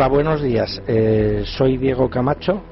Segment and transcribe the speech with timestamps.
[0.00, 0.80] Hola, buenos días.
[0.86, 2.62] Eh, soy Diego Camacho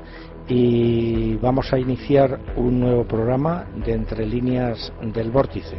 [0.49, 5.79] y vamos a iniciar un nuevo programa de Entre Líneas del Vórtice.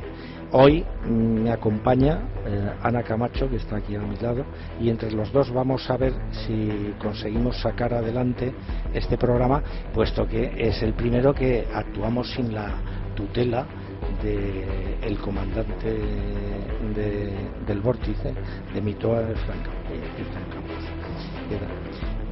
[0.51, 4.45] Hoy me acompaña eh, Ana Camacho, que está aquí a mi lado,
[4.79, 6.13] y entre los dos vamos a ver
[6.45, 8.53] si conseguimos sacar adelante
[8.93, 12.75] este programa, puesto que es el primero que actuamos sin la
[13.15, 13.65] tutela
[14.21, 15.97] del comandante
[17.65, 18.35] del vórtice
[18.71, 19.71] de Mitoa de Franca,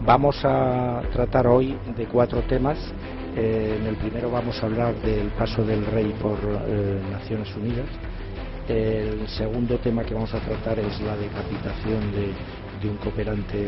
[0.06, 2.78] Vamos a tratar hoy de cuatro temas.
[3.36, 6.38] Eh, en el primero vamos a hablar del paso del rey por
[6.68, 7.88] eh, Naciones Unidas.
[8.70, 13.68] El segundo tema que vamos a tratar es la decapitación de, un cooperante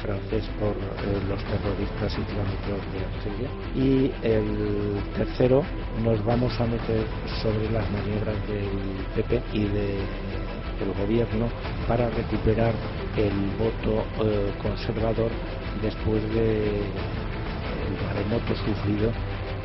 [0.00, 3.50] francés por eh, los terroristas islámicos de Argelia.
[3.74, 5.62] Y el tercero
[6.02, 7.04] nos vamos a meter
[7.42, 11.48] sobre las maniobras del PP y del gobierno
[11.86, 12.72] para recuperar
[13.16, 15.30] el voto eh, conservador
[15.82, 16.66] después de
[17.86, 19.10] el maremoto sufrido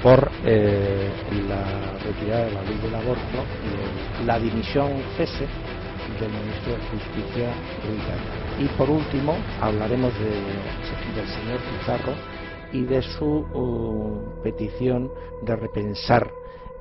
[0.01, 1.09] por eh,
[1.47, 3.45] la retirada de la ley del aborto
[4.21, 5.47] y la dimisión cese
[6.19, 7.49] del ministro de Justicia.
[8.59, 12.13] Y por último hablaremos del señor Pizarro
[12.71, 16.31] y de su uh, petición de repensar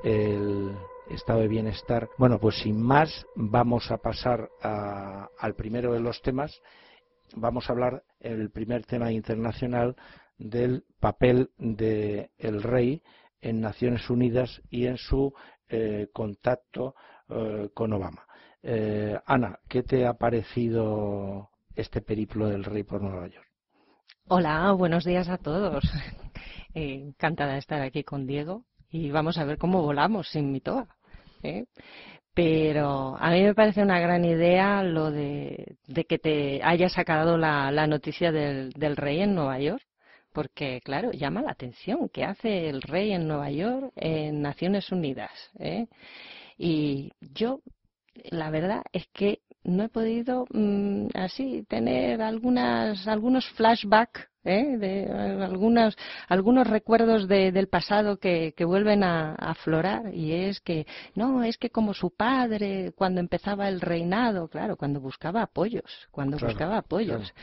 [0.03, 0.71] el
[1.13, 2.09] estado de bienestar.
[2.17, 6.61] Bueno, pues sin más, vamos a pasar al primero de los temas.
[7.35, 9.95] Vamos a hablar, el primer tema internacional,
[10.37, 13.01] del papel del el rey
[13.41, 15.33] en Naciones Unidas y en su
[15.69, 16.95] eh, contacto
[17.29, 18.25] eh, con Obama.
[18.63, 23.47] Eh, Ana, ¿qué te ha parecido este periplo del rey por Nueva York?
[24.27, 25.83] Hola, buenos días a todos.
[26.73, 30.87] encantada de estar aquí con Diego y vamos a ver cómo volamos sin mi toa.
[31.43, 31.65] ¿Eh?
[32.33, 37.87] Pero a mí me parece una gran idea lo de, que te haya sacado la,
[37.87, 39.83] noticia del, rey en Nueva York,
[40.31, 45.51] porque, claro, llama la atención qué hace el rey en Nueva York en Naciones Unidas.
[45.59, 45.87] ¿eh?
[46.57, 47.61] Y yo,
[48.29, 54.77] la verdad es que no he podido mm, así tener algunas, algunos flashbacks ¿eh?
[54.77, 55.95] de algunos,
[56.27, 60.13] algunos recuerdos del pasado que, vuelven a, aflorar.
[60.13, 60.85] Y es que
[61.15, 66.37] no es que como su padre cuando empezaba el reinado claro cuando buscaba apoyos cuando
[66.37, 67.33] buscaba apoyos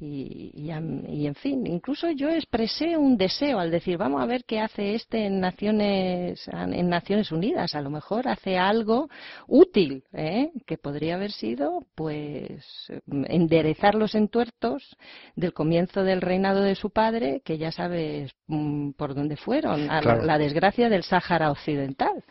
[0.00, 4.94] y, en fin, incluso yo expresé un deseo al decir, vamos a ver qué hace
[4.94, 7.74] este en Naciones, en Naciones Unidas.
[7.74, 9.08] A lo mejor hace algo
[9.48, 10.50] útil, ¿eh?
[10.66, 12.64] que podría haber sido, pues,
[13.08, 14.96] enderezar los entuertos
[15.34, 20.00] del comienzo del reinado de su padre, que ya sabes mm, por dónde fueron, a
[20.00, 22.24] la desgracia del Sáhara Occidental.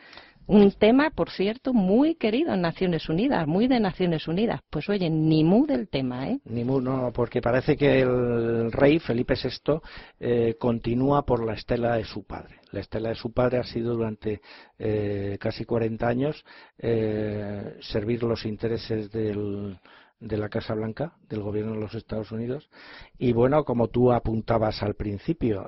[0.47, 4.61] Un tema, por cierto, muy querido en Naciones Unidas, muy de Naciones Unidas.
[4.69, 6.39] Pues oye, ni mu del tema, ¿eh?
[6.45, 9.81] Ni mu, no, porque parece que el rey Felipe VI
[10.21, 12.61] eh, continúa por la estela de su padre.
[12.71, 14.39] La estela de su padre ha sido durante
[14.79, 16.45] eh, casi 40 años
[16.77, 19.77] eh, servir los intereses del,
[20.21, 22.69] de la Casa Blanca, del gobierno de los Estados Unidos.
[23.17, 25.67] Y bueno, como tú apuntabas al principio,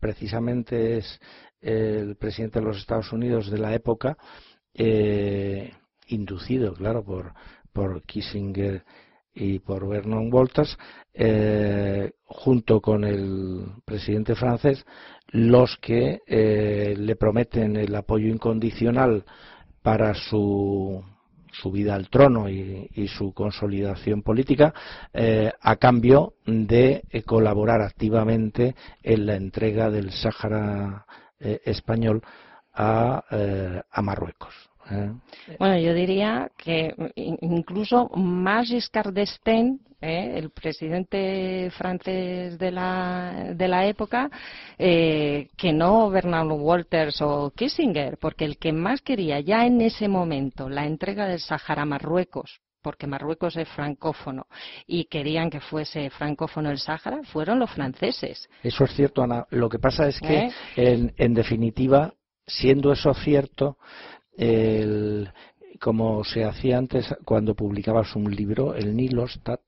[0.00, 1.20] precisamente es
[1.60, 4.16] el presidente de los Estados Unidos de la época,
[4.74, 5.72] eh,
[6.06, 7.32] inducido, claro, por,
[7.72, 8.84] por Kissinger
[9.34, 10.78] y por Vernon Walters,
[11.14, 14.84] eh, junto con el presidente francés,
[15.28, 19.24] los que eh, le prometen el apoyo incondicional
[19.82, 21.04] para su
[21.72, 24.72] vida al trono y, su consolidación política
[25.60, 31.06] a cambio de colaborar activamente en la entrega del Sáhara
[31.40, 32.22] eh, español
[32.74, 34.54] a, eh, a Marruecos.
[34.90, 35.12] ¿eh?
[35.58, 43.86] Bueno, yo diría que incluso más Giscard d'Estaing, el presidente francés de la, de la
[43.86, 44.30] época,
[44.78, 50.68] que no Bernard Walters o Kissinger, porque el que más quería ya en ese momento
[50.68, 54.46] la entrega del Sahara a Marruecos porque Marruecos es francófono
[54.86, 58.48] y querían que fuese francófono el Sáhara, fueron los franceses.
[58.62, 59.46] Eso es cierto, Ana.
[59.50, 61.12] Lo que pasa es que, ¿Eh?
[61.16, 62.14] en, definitiva,
[62.46, 63.78] siendo eso cierto,
[65.80, 69.60] como se hacía antes cuando publicabas un libro, el Nilostat,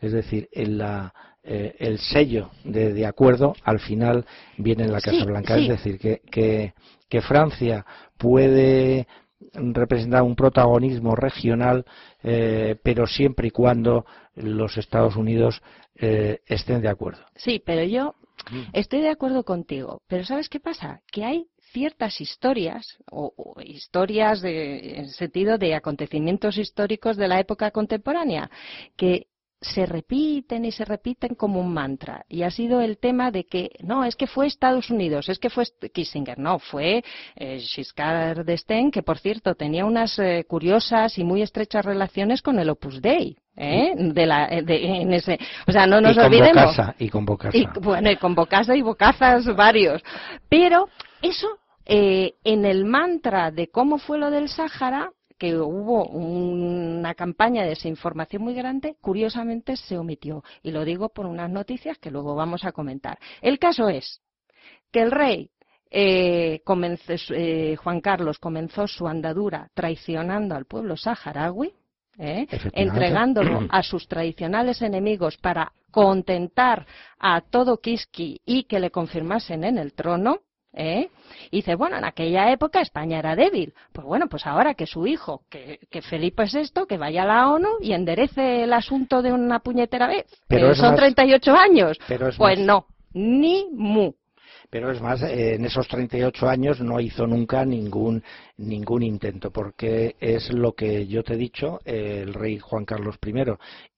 [0.00, 4.26] es decir, eh, el sello de, acuerdo, al final
[4.56, 5.58] viene en la Casa Blanca.
[5.58, 6.74] Es decir, que,
[7.08, 7.84] que Francia
[8.18, 9.06] puede
[9.52, 11.84] representar un protagonismo regional,
[12.22, 14.04] eh, pero siempre y cuando
[14.34, 15.62] los Estados Unidos
[15.94, 17.20] eh, estén de acuerdo.
[17.36, 18.14] Sí, pero yo
[18.72, 20.02] estoy de acuerdo contigo.
[20.06, 21.02] Pero ¿sabes qué pasa?
[21.10, 23.32] Que hay ciertas historias o,
[23.62, 28.50] historias de, en sentido de acontecimientos históricos de la época contemporánea
[28.96, 29.26] que
[29.60, 32.24] se repiten y se repiten como un mantra.
[32.28, 35.50] Y ha sido el tema de que, no, es que fue Estados Unidos, es que
[35.50, 37.02] fue Kissinger, no, fue
[37.34, 42.58] eh, Giscard d'Estaing, que por cierto tenía unas eh, curiosas y muy estrechas relaciones con
[42.58, 43.36] el Opus Dei.
[43.56, 43.94] ¿eh?
[43.96, 46.64] De la, en ese, o sea, no nos y con olvidemos.
[46.64, 47.58] Bocasa, y con Bocasa.
[47.58, 50.02] Y, bueno, y con Bocasa y Bocazas varios.
[50.48, 50.88] Pero
[51.20, 51.48] eso,
[51.84, 58.42] en el mantra de cómo fue lo del Sáhara, que hubo una campaña de desinformación
[58.42, 60.42] muy grande, curiosamente se omitió.
[60.62, 63.18] Y lo digo por unas noticias que luego vamos a comentar.
[63.40, 64.20] El caso es
[64.90, 65.50] que el rey
[65.90, 71.72] eh, eh, Juan Carlos comenzó su andadura traicionando al pueblo saharaui,
[72.18, 76.86] eh, entregándolo a sus tradicionales enemigos para contentar
[77.18, 80.40] a todo Kiski y que le confirmasen en el trono,
[80.74, 81.08] ¿Eh?
[81.50, 83.74] Y dice, bueno, en aquella época España era débil.
[83.92, 87.50] Pues bueno, pues ahora que su hijo, que, Felipe es esto, que vaya a la
[87.50, 90.26] ONU y enderece el asunto de una puñetera vez.
[90.46, 91.98] Pero son 38 años.
[92.36, 94.12] pues no, ni mu.
[94.70, 98.22] Pero es más, en esos 38 años no hizo nunca ningún,
[98.58, 103.44] ningún intento, porque es lo que yo te he dicho, el rey Juan Carlos I.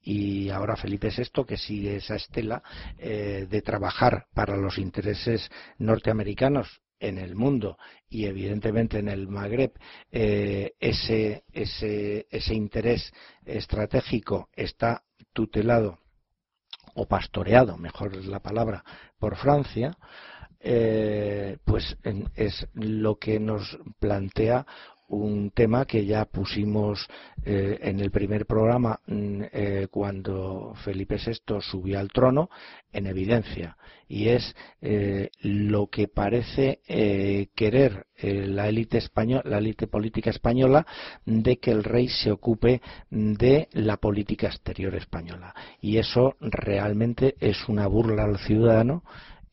[0.03, 2.63] Y ahora Felipe VI, que sigue esa estela
[2.99, 7.79] eh, de trabajar para los intereses norteamericanos en el mundo
[8.09, 9.73] y evidentemente en el Magreb
[10.13, 13.13] eh, ese, ese, ese interés
[13.45, 15.03] estratégico está
[15.33, 15.99] tutelado
[16.95, 18.85] o pastoreado, mejor es la palabra,
[19.19, 19.97] por Francia,
[20.63, 21.97] eh, pues
[22.35, 24.67] es lo que nos plantea
[25.09, 27.09] un tema que ya pusimos
[27.45, 32.51] eh, en el primer programa mm, eh, cuando Felipe VI subió al trono
[32.93, 33.77] en evidencia.
[34.07, 34.57] Y es
[35.43, 36.81] lo que parece
[37.55, 40.85] querer la élite española la élite política española
[41.25, 45.55] de que el rey se ocupe de la política exterior española.
[45.81, 49.05] Y eso realmente es una burla al ciudadano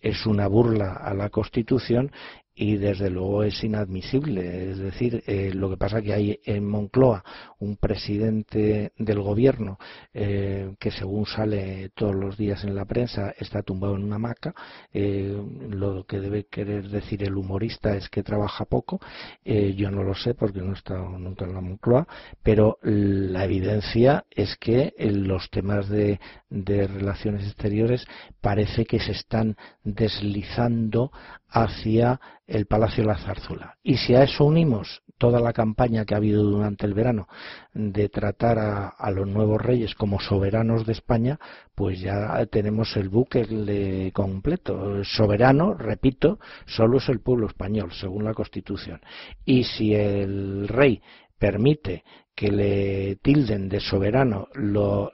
[0.01, 2.11] es una burla a la Constitución
[2.59, 4.71] y desde luego es inadmisible.
[4.71, 7.23] Es decir, eh, lo que pasa que hay en Moncloa
[7.59, 9.77] un presidente del gobierno
[10.11, 14.55] eh, que según sale todos los días en la prensa está tumbado en una hamaca.
[14.91, 15.39] Eh,
[15.69, 18.99] lo que debe querer decir el humorista es que trabaja poco.
[19.45, 22.07] yo no lo sé porque no he estado nunca en la Moncloa,
[22.41, 26.19] pero la evidencia es que los temas de,
[26.49, 28.07] de relaciones exteriores
[28.41, 31.11] parece que se están deslizando
[31.49, 33.75] hacia el Palacio de la Zarzuela.
[33.83, 37.27] Y si a eso unimos toda la campaña que ha habido durante el verano
[37.73, 41.39] de tratar a, los nuevos reyes como soberanos de España,
[41.75, 45.03] pues ya tenemos el buque completo.
[45.03, 49.01] soberano, repito, solo es el pueblo español, según la Constitución.
[49.43, 51.01] Y si el rey
[51.37, 52.03] permite
[52.35, 54.47] que le tilden de soberano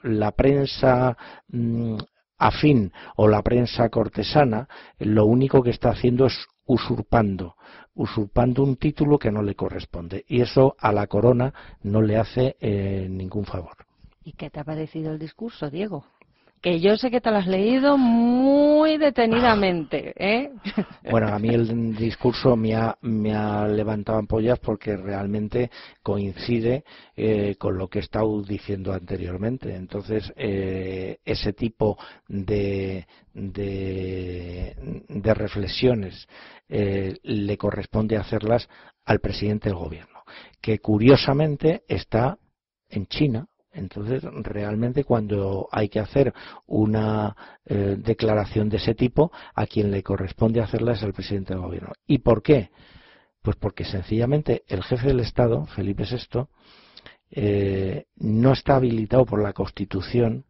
[0.02, 1.16] la prensa
[1.48, 1.96] mm,
[2.38, 7.56] afín o la prensa cortesana, lo único que está haciendo es usurpando,
[7.94, 10.24] usurpando un título que no le corresponde.
[10.28, 11.52] Y eso a la corona
[11.82, 13.76] no le hace eh, ningún favor.
[14.24, 16.04] ¿Y qué te ha parecido el discurso, Diego?
[16.64, 20.14] Que yo sé que te lo has leído muy detenidamente.
[20.16, 20.50] ¿eh?
[21.10, 25.70] Bueno, a mí el discurso me ha, me ha levantado ampollas porque realmente
[26.02, 29.76] coincide eh, con lo que he estado diciendo anteriormente.
[29.76, 36.26] Entonces, eh, ese tipo de, de, de reflexiones
[36.66, 38.66] le corresponde hacerlas
[39.04, 40.24] al presidente del gobierno,
[40.62, 42.38] que curiosamente está
[42.88, 46.32] en China entonces, realmente cuando hay que hacer
[46.66, 51.62] una eh, declaración de ese tipo, a quien le corresponde hacerla es al presidente del
[51.62, 51.92] gobierno.
[52.06, 52.70] ¿Y por qué?
[53.42, 56.46] Pues porque sencillamente el jefe del Estado, Felipe VI,
[57.30, 60.44] eh, no está habilitado por la Constitución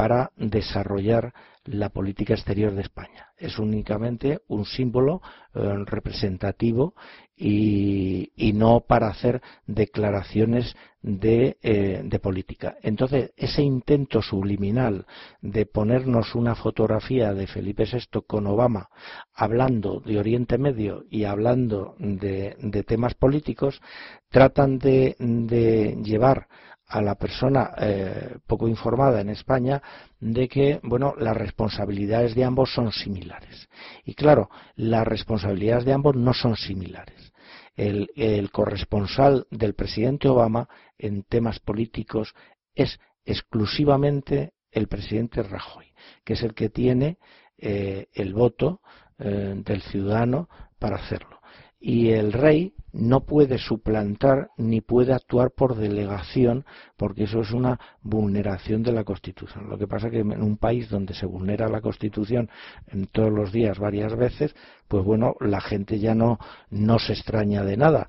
[0.00, 3.26] para desarrollar la política exterior de España.
[3.36, 5.20] Es únicamente un símbolo
[5.54, 6.94] eh, representativo
[7.36, 12.76] y, no para hacer declaraciones de, eh, de, política.
[12.82, 15.04] Entonces, ese intento subliminal
[15.42, 18.88] de ponernos una fotografía de Felipe VI con Obama
[19.34, 23.82] hablando de Oriente Medio y hablando de, temas políticos,
[24.30, 26.48] tratan de llevar
[26.90, 29.80] a la persona eh, poco informada en España
[30.18, 33.68] de que bueno las responsabilidades de ambos son similares.
[34.04, 37.32] Y claro las responsabilidades de ambos no son similares.
[37.76, 40.68] El, corresponsal del presidente Obama
[40.98, 42.34] en temas políticos
[42.74, 45.86] es exclusivamente el presidente Rajoy
[46.24, 47.18] que es el que tiene
[47.56, 48.80] eh, el voto
[49.18, 51.39] eh, del ciudadano para hacerlo
[51.80, 56.64] y el rey no puede suplantar ni puede actuar por delegación
[56.96, 59.70] porque eso es una vulneración de la Constitución.
[59.70, 62.50] Lo que pasa que en un país donde se vulnera la Constitución
[62.88, 64.54] en todos los días varias veces,
[64.88, 68.08] pues bueno, la gente ya no, no se extraña de nada.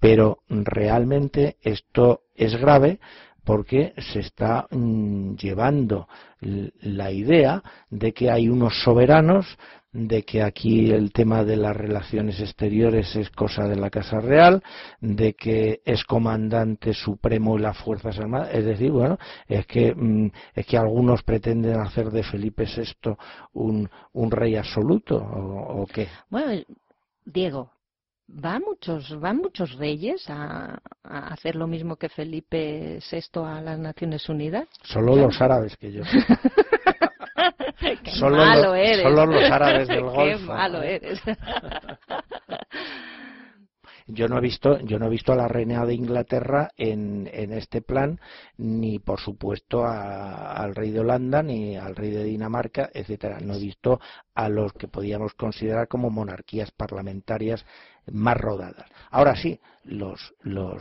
[0.00, 2.98] Pero realmente esto es grave
[3.44, 6.08] porque se está mm, llevando
[6.40, 9.46] la idea de que hay unos soberanos,
[9.92, 14.62] de que aquí el tema de las relaciones exteriores es cosa de la Casa Real,
[15.00, 20.30] de que es comandante supremo de las Fuerzas Armadas, es decir, bueno, es que, mm,
[20.54, 23.14] es que algunos pretenden hacer de Felipe VI
[23.52, 26.08] un, un rey absoluto, ¿o, o qué?
[26.30, 26.62] Bueno,
[27.24, 27.70] Diego,
[28.32, 34.28] van muchos, van muchos reyes a, hacer lo mismo que Felipe VI a las Naciones
[34.28, 34.68] Unidas.
[34.82, 36.02] Solo los árabes que yo.
[38.18, 39.02] solo, malo eres.
[39.02, 40.24] solo los árabes del Golfo.
[40.24, 41.20] Qué malo eres.
[44.06, 47.52] yo no he visto yo no he visto a la reina de Inglaterra en, en
[47.52, 48.18] este plan
[48.58, 53.60] ni por supuesto al rey de Holanda ni al rey de Dinamarca etcétera no he
[53.60, 54.00] visto
[54.34, 57.64] a los que podíamos considerar como monarquías parlamentarias
[58.10, 58.86] más rodadas.
[59.10, 60.32] Ahora sí, los,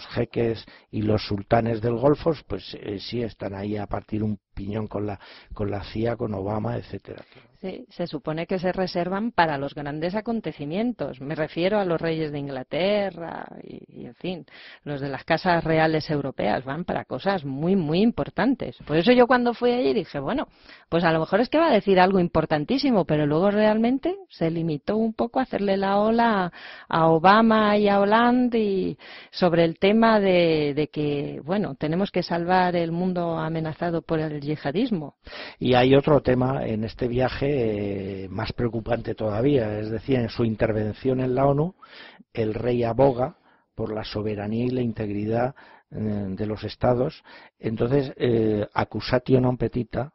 [0.10, 4.88] jeques y los sultanes del Golfo, pues eh, sí están ahí a partir un piñón
[4.88, 5.20] con la,
[5.53, 7.24] con la CIA, con Obama, etcétera.
[7.62, 11.22] Sí, se supone que se reservan para los grandes acontecimientos.
[11.22, 14.46] Me refiero a los reyes de Inglaterra y, en fin,
[14.84, 18.77] los de las casas reales europeas van para cosas muy, muy importantes.
[18.86, 20.48] Por eso yo cuando fui allí dije, bueno,
[20.89, 24.51] pues a lo mejor es que va a decir algo importantísimo, pero luego realmente se
[24.51, 26.51] limitó un poco a hacerle la ola
[26.88, 28.98] a Obama y a Hollande y
[29.31, 34.41] sobre el tema de, de que, bueno, tenemos que salvar el mundo amenazado por el
[34.41, 35.15] yihadismo.
[35.57, 40.43] Y hay otro tema en este viaje eh, más preocupante todavía, es decir, en su
[40.43, 41.75] intervención en la ONU,
[42.33, 43.38] el rey aboga
[43.75, 45.55] por la soberanía y la integridad
[45.91, 47.24] eh, de los estados.
[47.60, 50.12] Entonces, eh, accusatio non petita,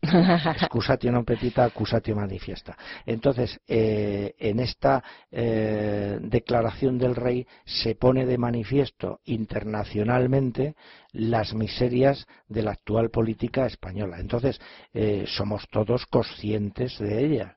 [0.00, 2.76] excusatio non petita, accusatio manifiesta.
[3.04, 10.74] Entonces, eh, en esta eh, declaración del rey se pone de manifiesto internacionalmente
[11.12, 14.18] las miserias de la actual política española.
[14.20, 14.58] Entonces,
[14.94, 17.56] eh, somos todos conscientes de ellas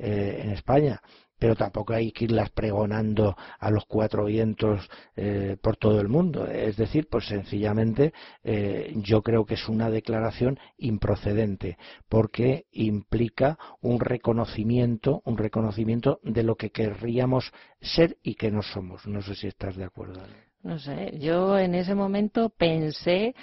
[0.00, 1.02] en España
[1.38, 6.46] pero tampoco hay que irlas pregonando a los cuatro vientos eh, por todo el mundo.
[6.46, 11.78] Es decir, pues sencillamente eh, yo creo que es una declaración improcedente
[12.08, 19.06] porque implica un reconocimiento, un reconocimiento de lo que querríamos ser y que no somos.
[19.06, 20.20] No sé si estás de acuerdo.
[20.62, 23.34] No sé, yo en ese momento pensé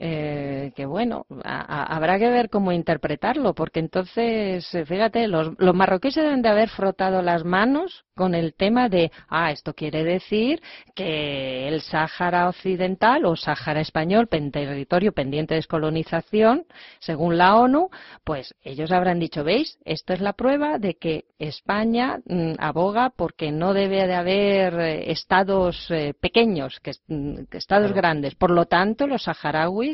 [0.00, 6.14] eh, que bueno, habrá que ver cómo interpretarlo, porque entonces, eh, fíjate, los, los marroquíes
[6.14, 10.62] deben de haber frotado las manos con el tema de, ah, esto quiere decir
[10.94, 16.64] que el Sáhara Occidental o Sáhara Español, territorio pendiente de descolonización,
[17.00, 17.90] según la ONU,
[18.22, 23.50] pues ellos habrán dicho, veis, esto es la prueba de que España mm, aboga porque
[23.50, 28.36] no debe de haber eh, estados pequeños, que, mm, estados grandes.
[28.36, 29.87] Por lo tanto, los saharauis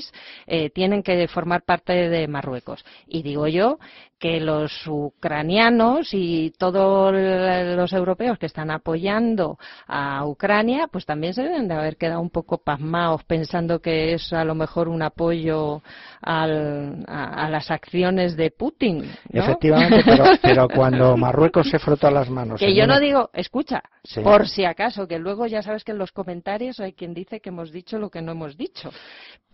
[0.47, 2.85] eh, tienen que formar parte de Marruecos.
[3.07, 3.79] Y digo yo
[4.25, 11.43] que los ucranianos y todos los europeos que están apoyando a Ucrania, pues también se
[11.43, 15.83] deben de haber quedado un poco pasmados pensando que es a lo mejor un apoyo
[16.23, 19.11] a, las acciones de Putin.
[19.31, 20.03] Efectivamente,
[20.43, 22.59] pero, cuando Marruecos se frota las manos.
[22.59, 23.83] Que yo no digo, escucha,
[24.23, 27.51] por si acaso, que luego ya sabes que en los comentarios hay quien dice que
[27.51, 28.91] hemos dicho lo que no hemos dicho.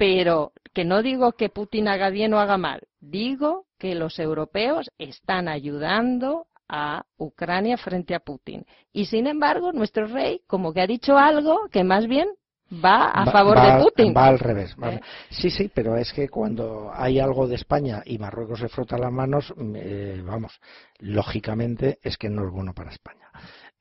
[0.00, 4.90] Pero que no digo que Putin haga bien o haga mal, digo que los europeos
[4.96, 8.64] están ayudando a Ucrania frente a Putin.
[8.94, 12.30] Y sin embargo, nuestro rey como que ha dicho algo que más bien
[12.82, 14.14] va a favor de Putin.
[14.16, 14.74] Va al revés.
[14.82, 15.00] ¿Eh?
[15.28, 19.12] Sí, sí, pero es que cuando hay algo de España y Marruecos se frota las
[19.12, 20.58] manos, eh, vamos,
[21.00, 23.30] lógicamente es que no es bueno para España.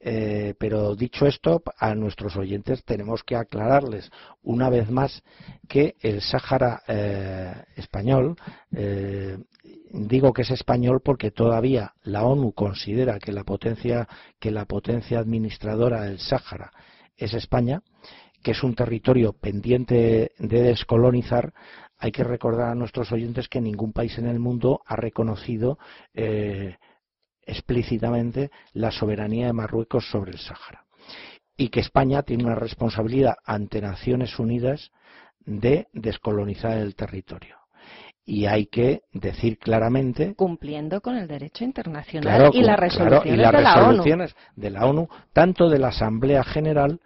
[0.01, 4.10] Eh, pero dicho esto, a nuestros oyentes tenemos que aclararles
[4.44, 5.24] una vez más
[5.68, 8.38] que el Sáhara eh, español,
[8.72, 9.38] eh,
[9.91, 14.08] digo que es español porque todavía la ONU considera que la potencia,
[14.39, 16.72] que la potencia administradora del Sáhara
[17.18, 17.82] es España,
[18.41, 21.53] que es un territorio pendiente de descolonizar,
[21.98, 25.77] hay que recordar a nuestros oyentes que ningún país en el mundo ha reconocido
[27.50, 30.86] explícitamente la soberanía de Marruecos sobre el Sáhara
[31.58, 34.91] y que España tiene una responsabilidad ante Naciones Unidas
[35.46, 37.58] de descolonizar el territorio.
[38.25, 43.51] y hay que decir claramente cumpliendo con el derecho internacional y, las resoluciones, y las
[43.51, 47.00] de, la de la ONU, tanto de la Asamblea General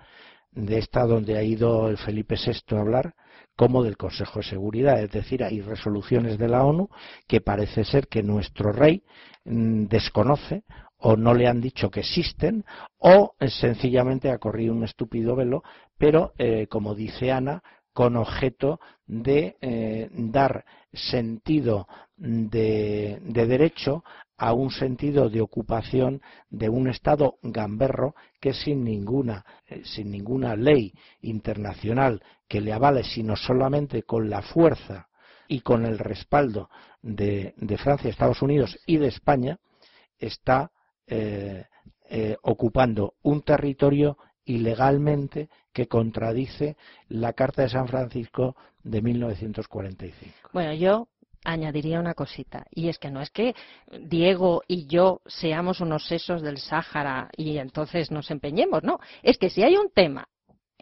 [0.52, 3.16] de esta donde ha ido el Felipe VI a hablar,
[3.56, 5.02] como del Consejo de Seguridad.
[5.02, 6.90] Es decir, hay resoluciones de la ONU
[7.28, 9.04] que parece ser que nuestro rey
[9.46, 10.64] mm, desconoce
[10.98, 12.64] o no le han dicho que existen
[12.98, 15.64] o sencillamente ha corrido un estúpido velo,
[15.98, 17.62] pero eh, como dice Ana,
[17.94, 24.04] con objeto de eh, dar sentido de, derecho
[24.38, 30.56] a un sentido de ocupación de un Estado gamberro que sin ninguna, eh, sin ninguna
[30.56, 32.22] ley internacional
[32.54, 35.08] que le avale, sino solamente con la fuerza
[35.48, 36.70] y con el respaldo
[37.02, 39.58] de, Francia, Estados Unidos y de España,
[40.20, 40.70] está
[41.08, 41.66] eh,
[42.44, 50.50] ocupando un territorio ilegalmente que contradice la Carta de San Francisco de 1945.
[50.54, 51.08] Bueno, yo
[51.44, 53.56] añadiría una cosita, y es que no es que
[54.00, 59.50] Diego y yo seamos unos sesos del Sáhara y entonces nos empeñemos, no, es que
[59.50, 60.28] si hay un tema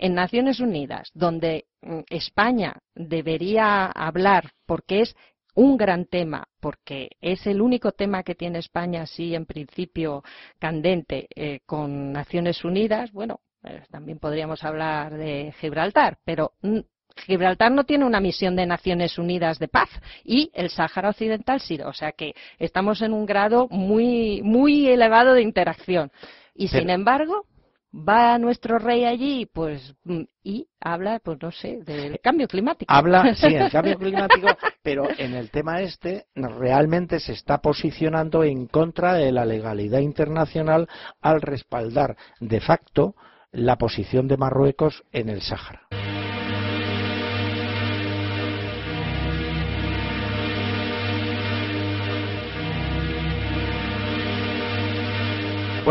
[0.01, 5.15] en Naciones Unidas donde mm, España debería hablar porque es
[5.53, 10.24] un gran tema, porque es el único tema que tiene España, sí, en principio,
[10.60, 16.79] candente eh, con Naciones Unidas, bueno, eh, también podríamos hablar de Gibraltar, pero mm,
[17.27, 19.89] Gibraltar no tiene una misión de Naciones Unidas de paz
[20.24, 25.34] y el Sáhara Occidental sí, o sea que estamos en un grado muy muy elevado
[25.34, 26.12] de interacción.
[26.55, 27.46] Y sin embargo,
[27.93, 33.36] va nuestro rey allí pues mm, y habla pues no sé del cambio climático habla
[33.36, 34.48] sí el cambio climático
[34.81, 40.87] pero en el tema este realmente se está posicionando en contra de la legalidad internacional
[41.22, 43.16] al respaldar de facto
[43.51, 45.87] la posición de Marruecos en el Sáhara.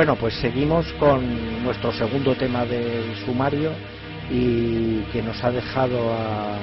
[0.00, 3.70] Bueno, pues seguimos con nuestro segundo tema del sumario
[4.30, 6.56] y que nos ha dejado a,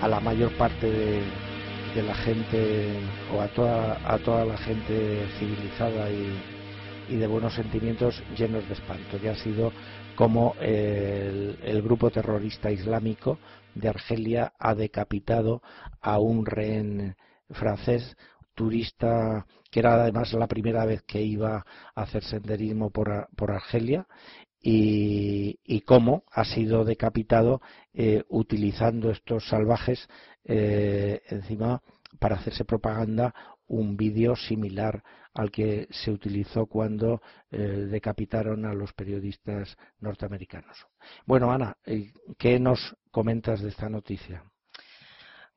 [0.00, 2.98] a la mayor parte de, la gente
[3.30, 9.20] o a toda, a toda la gente civilizada y, de buenos sentimientos llenos de espanto,
[9.20, 9.70] que ha sido
[10.16, 13.38] como el, grupo terrorista islámico
[13.74, 15.60] de Argelia ha decapitado
[16.00, 17.16] a un rehén
[17.50, 18.16] francés
[18.54, 24.06] turista que era además la primera vez que iba a hacer senderismo por, por Argelia
[24.62, 27.60] y, y, cómo ha sido decapitado
[27.92, 30.08] eh, utilizando estos salvajes
[30.44, 31.82] eh, encima
[32.20, 33.34] para hacerse propaganda
[33.66, 35.02] un vídeo similar
[35.34, 37.58] al que se utilizó cuando eh,
[37.90, 40.86] decapitaron a los periodistas norteamericanos.
[41.26, 41.76] Bueno, Ana,
[42.38, 44.44] ¿qué nos comentas de esta noticia?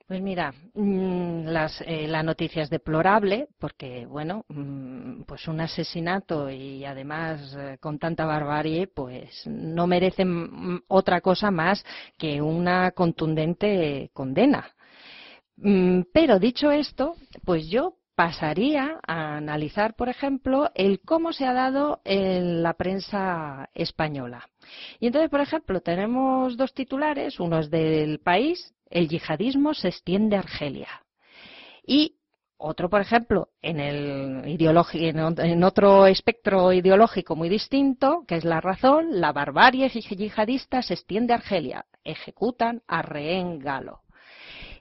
[0.07, 1.49] Pues mira, mm,
[1.85, 8.25] eh, la noticia es deplorable porque, bueno, mm, pues un asesinato y además con tanta
[8.25, 11.83] barbarie, pues no merecen mm, otra cosa más
[12.17, 14.73] que una contundente condena.
[16.13, 22.01] Pero dicho esto, pues yo pasaría a analizar, por ejemplo, el cómo se ha dado
[22.05, 24.47] en la prensa española.
[24.99, 30.35] Y entonces, por ejemplo, tenemos dos titulares, uno es del país, el yihadismo se extiende
[30.35, 30.89] a Argelia.
[31.85, 32.17] Y
[32.57, 39.21] otro, por ejemplo, en, el en otro espectro ideológico muy distinto, que es la razón,
[39.21, 41.85] la barbarie yihadista se extiende a Argelia.
[42.03, 44.01] Ejecutan a rehén galo.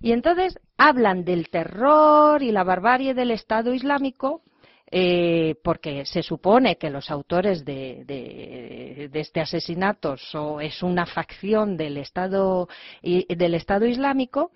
[0.01, 4.43] Y entonces hablan del terror y la barbarie del Estado Islámico,
[4.91, 10.17] eh, porque se supone que los autores de, este asesinato
[10.61, 12.69] es una facción del Estado,
[13.03, 14.53] del Estado Islámico,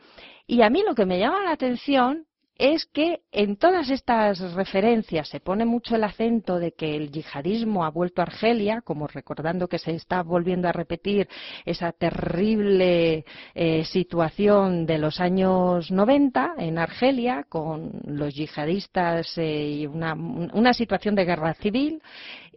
[0.47, 2.27] y a mí lo que me llama la atención
[2.61, 7.87] es que en todas estas referencias se pone mucho el acento de que el yihadismo
[7.87, 11.27] ha vuelto a Argelia, como recordando que se está volviendo a repetir
[11.65, 19.87] esa terrible eh, situación de los años 90 en Argelia, con los yihadistas eh, y
[19.87, 22.03] una, una situación de guerra civil.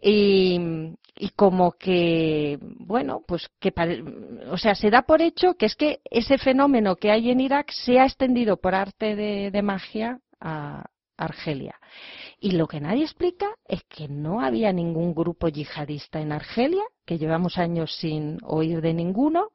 [0.02, 0.60] Y,
[1.16, 3.72] y como que, bueno, pues que,
[4.50, 7.70] o sea, se da por hecho que es que ese fenómeno que hay en Irak
[7.70, 11.78] se ha extendido por arte de, magia a Argelia.
[12.40, 17.18] Y lo que nadie explica es que no había ningún grupo yihadista en Argelia, que
[17.18, 19.50] llevamos años sin oír de ninguno,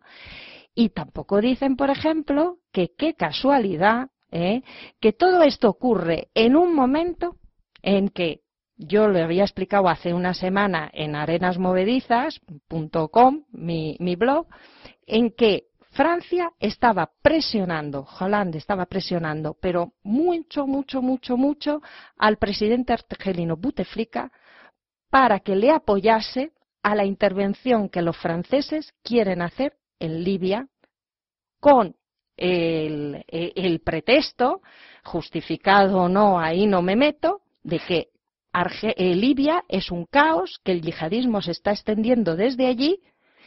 [0.73, 4.61] y tampoco dicen, por ejemplo, que qué casualidad ¿eh?
[4.99, 7.35] que todo esto ocurre en un momento
[7.81, 8.41] en que
[8.79, 14.47] yo le había explicado hace una semana en arenasmovedizas.com, mi, mi blog,
[15.05, 21.81] en que Francia estaba presionando, Hollande estaba presionando, pero mucho, mucho, mucho, mucho
[22.17, 24.31] al presidente argelino Bouteflika
[25.09, 30.69] para que le apoyase a la intervención que los franceses quieren hacer en Libia
[31.59, 31.97] con
[32.37, 34.61] el pretexto,
[35.03, 38.07] justificado o no, ahí no me meto, de que
[38.53, 43.01] eh, Libia es un caos, que el yihadismo se está extendiendo desde allí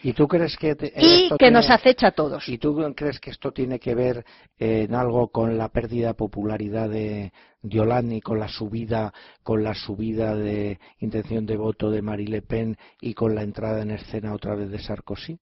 [0.05, 2.49] ¿Y tú crees que y que nos acecha a todos?
[2.49, 4.25] ¿Y tú crees que esto tiene que ver
[4.59, 9.12] eh, en algo con la pérdida de popularidad de, de y con la subida
[9.45, 13.83] con la subida de intención de voto de Marie Le Pen y con la entrada
[13.83, 15.38] en escena otra vez de Sarkozy?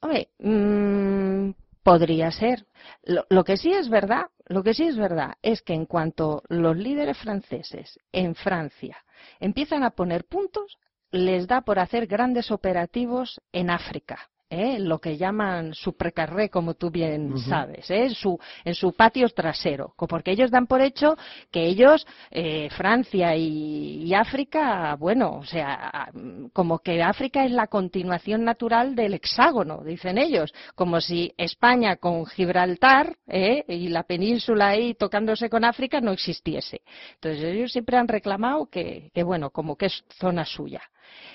[0.00, 1.50] Hombre, mmm,
[1.82, 2.66] podría ser.
[3.02, 6.42] Lo, lo, que sí es verdad, lo que sí es verdad es que en cuanto
[6.48, 8.96] los líderes franceses en Francia
[9.38, 10.78] empiezan a poner puntos,
[11.10, 14.30] les da por hacer grandes operativos en África.
[14.50, 14.78] ¿Eh?
[14.80, 18.10] lo que llaman su precarré, como tú bien sabes, ¿eh?
[18.10, 21.16] su, en su patio trasero, porque ellos dan por hecho
[21.50, 26.10] que ellos, eh, Francia y, África, bueno, o sea,
[26.52, 32.26] como que África es la continuación natural del hexágono, dicen ellos, como si España con
[32.26, 33.64] Gibraltar ¿eh?
[33.68, 36.82] y la península ahí tocándose con África no existiese.
[37.14, 40.82] Entonces ellos siempre han reclamado que, que bueno, como que es zona suya.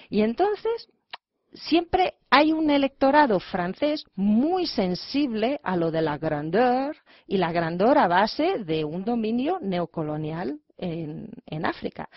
[0.10, 0.90] Y entonces,
[1.56, 6.96] siempre hay un electorado francés muy sensible a lo de la grandeur
[7.28, 12.10] y la grandeur a base de un dominio neocolonial en, África.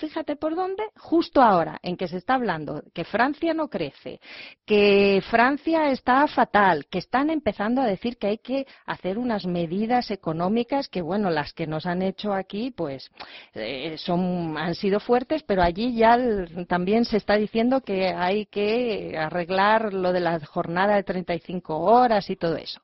[0.00, 4.18] Fíjate por dónde, justo ahora en que se está hablando que Francia no crece,
[4.64, 10.10] que Francia está fatal, que están empezando a decir que hay que hacer unas medidas
[10.10, 13.10] económicas que, bueno, las que nos han hecho aquí, pues,
[13.54, 16.18] eh, son, han sido fuertes, pero allí ya
[16.66, 22.30] también se está diciendo que hay que arreglar lo de la jornada de 35 horas
[22.30, 22.80] y todo eso.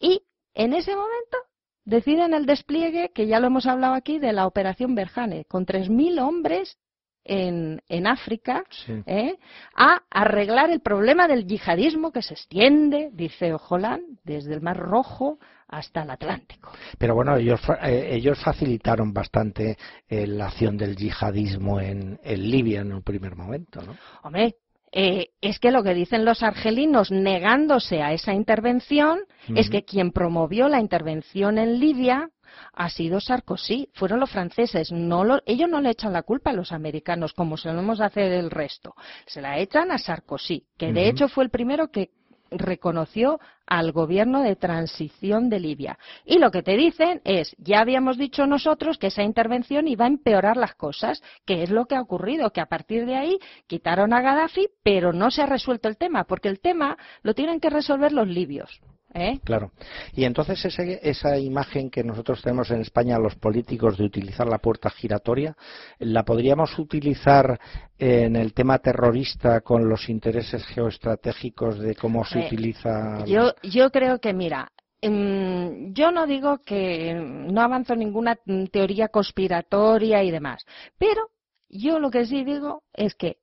[0.00, 0.22] Y
[0.54, 1.38] en ese momento
[1.84, 6.20] deciden el despliegue, que ya lo hemos hablado aquí, de la Operación Berjane, con 3.000
[6.20, 6.78] hombres
[7.24, 8.64] en, en África,
[9.06, 9.38] ¿eh?
[9.76, 15.38] a arreglar el problema del yihadismo que se extiende, dice Ojolan, desde el Mar Rojo
[15.68, 16.72] hasta el Atlántico.
[16.98, 19.76] Pero bueno, ellos, eh, ellos facilitaron bastante
[20.08, 23.96] eh, la acción del yihadismo en, en, Libia en un primer momento, ¿no?
[24.22, 24.56] Hombre,
[24.92, 29.20] eh, es que lo que dicen los argelinos negándose a esa intervención
[29.54, 32.30] es que quien promovió la intervención en Libia
[32.74, 36.72] ha sido Sarkozy, fueron los franceses, no ellos no le echan la culpa a los
[36.72, 38.94] americanos como solemos hacer el resto,
[39.26, 42.10] se la echan a Sarkozy, que de hecho fue el primero que
[42.58, 45.98] reconoció al gobierno de transición de Libia.
[46.24, 50.08] Y lo que te dicen es, ya habíamos dicho nosotros que esa intervención iba a
[50.08, 54.12] empeorar las cosas, que es lo que ha ocurrido, que a partir de ahí quitaron
[54.12, 57.70] a Gaddafi, pero no se ha resuelto el tema, porque el tema lo tienen que
[57.70, 58.80] resolver los libios.
[59.14, 59.40] ¿Eh?
[59.44, 59.72] Claro.
[60.14, 60.64] Y entonces
[61.02, 65.54] esa imagen que nosotros tenemos en España, los políticos, de utilizar la puerta giratoria,
[65.98, 67.60] ¿la podríamos utilizar
[67.98, 73.24] en el tema terrorista con los intereses geoestratégicos de cómo se utiliza?
[73.26, 78.38] Yo, yo creo que, mira, em, yo no digo que no avanzo ninguna
[78.70, 80.64] teoría conspiratoria y demás,
[80.96, 81.28] pero
[81.68, 83.38] yo lo que sí digo es que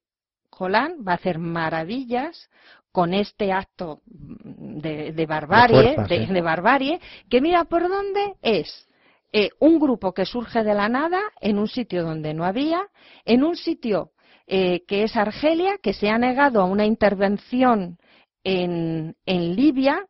[0.51, 2.49] Jolán va a hacer maravillas
[2.91, 6.99] con este acto de, barbarie, de, barbarie,
[7.29, 8.87] que mira por dónde es
[9.31, 12.87] eh, un grupo que surge de la nada en un sitio donde no había,
[13.25, 14.11] en un sitio
[14.47, 17.99] eh, que es Argelia, que se ha negado a una intervención
[18.43, 20.07] en, en Libia,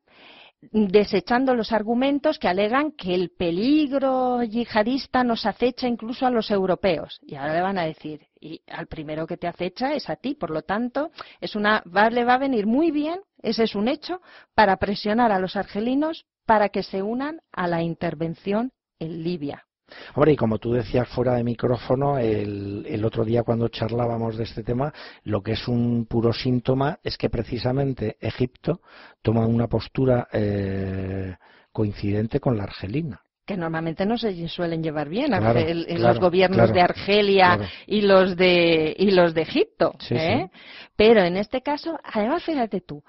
[0.61, 7.19] desechando los argumentos que alegan que el peligro yihadista nos acecha incluso a los europeos.
[7.21, 10.35] Y ahora le van a decir, y al primero que te acecha es a ti.
[10.35, 14.21] Por lo tanto, es una, le va a venir muy bien, ese es un hecho,
[14.53, 19.68] para presionar a los argelinos para que se unan a la intervención en Libia.
[20.15, 24.63] Hombre, y como tú decías fuera de micrófono, el, otro día cuando charlábamos de este
[24.63, 28.81] tema, lo que es un puro síntoma es que precisamente Egipto
[29.21, 31.35] toma una postura eh,
[31.71, 33.21] coincidente con la argelina.
[33.45, 38.95] Que normalmente no se suelen llevar bien en los gobiernos de Argelia y los de
[38.95, 40.49] y los de Egipto ¿eh?
[40.95, 43.01] pero en este caso además fíjate tú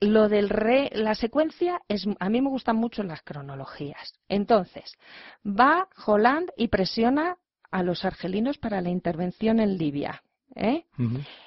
[0.00, 4.14] lo del re, la secuencia es, a mí me gustan mucho las cronologías.
[4.28, 4.96] Entonces,
[5.46, 7.36] va Holland y presiona
[7.70, 10.22] a los argelinos para la intervención en Libia.
[10.56, 10.84] ¿eh?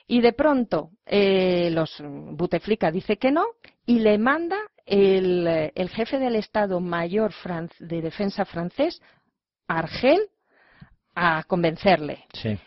[0.08, 3.46] Y de pronto, eh, los Buteflika dice que no
[3.86, 7.34] y le manda el, el jefe del Estado Mayor
[7.80, 9.02] de Defensa francés,
[9.68, 10.30] Argel,
[11.16, 12.26] a convencerle.
[12.34, 12.58] Sí.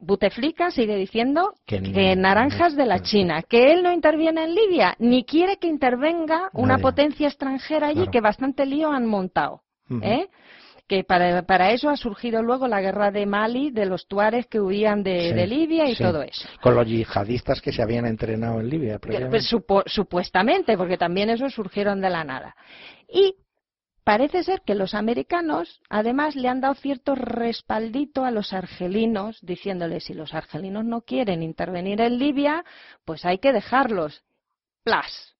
[0.00, 1.80] Buteflika sigue diciendo que,
[2.16, 6.78] naranjas de la China, que él no interviene en Libia, ni quiere que intervenga una
[6.78, 9.62] potencia extranjera allí que bastante lío han montado.
[10.02, 10.28] ¿eh?
[10.90, 15.04] que para, eso ha surgido luego la guerra de Mali, de los tuares que huían
[15.04, 16.48] de, Libia y todo eso.
[16.60, 18.98] Con los yihadistas que se habían entrenado en Libia.
[18.98, 19.48] Pues,
[19.86, 22.56] supuestamente, porque también esos surgieron de la nada.
[23.08, 23.36] Y
[24.04, 30.04] parece ser que los americanos, además, le han dado cierto respaldito a los argelinos, diciéndoles
[30.04, 32.64] si los argelinos no quieren intervenir en Libia,
[33.04, 34.22] pues hay que dejarlos.
[34.82, 35.34] Plas.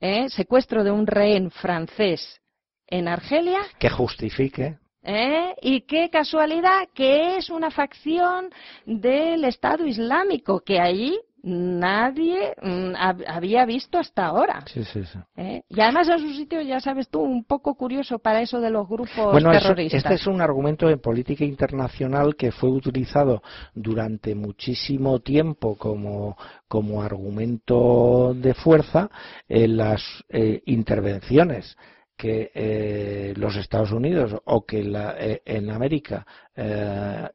[0.00, 0.28] ¿Eh?
[0.30, 2.40] Secuestro de un rehén francés
[2.86, 3.60] en Argelia.
[3.78, 4.78] Que justifique.
[5.02, 5.54] ¿Eh?
[5.62, 8.50] Y qué casualidad que es una facción
[8.86, 12.92] del Estado Islámico, que allí nadie mm,
[13.26, 14.64] había visto hasta ahora.
[14.66, 15.18] Sí, sí, sí.
[15.36, 15.62] ¿Eh?
[15.68, 18.88] Y además es un sitio, ya sabes tú, un poco curioso para eso de los
[18.88, 20.04] grupos bueno, terroristas.
[20.04, 23.42] este es un argumento en política internacional que fue utilizado
[23.74, 26.36] durante muchísimo tiempo como,
[26.68, 29.10] como argumento de fuerza
[29.48, 31.76] en las eh, intervenciones
[32.16, 36.24] que eh, los Estados Unidos o que la, eh, en América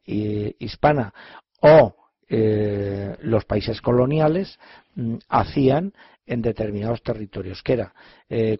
[0.05, 1.13] hispana
[1.61, 4.59] o los países coloniales
[4.95, 5.93] mm, hacían
[6.25, 7.93] en determinados territorios, que era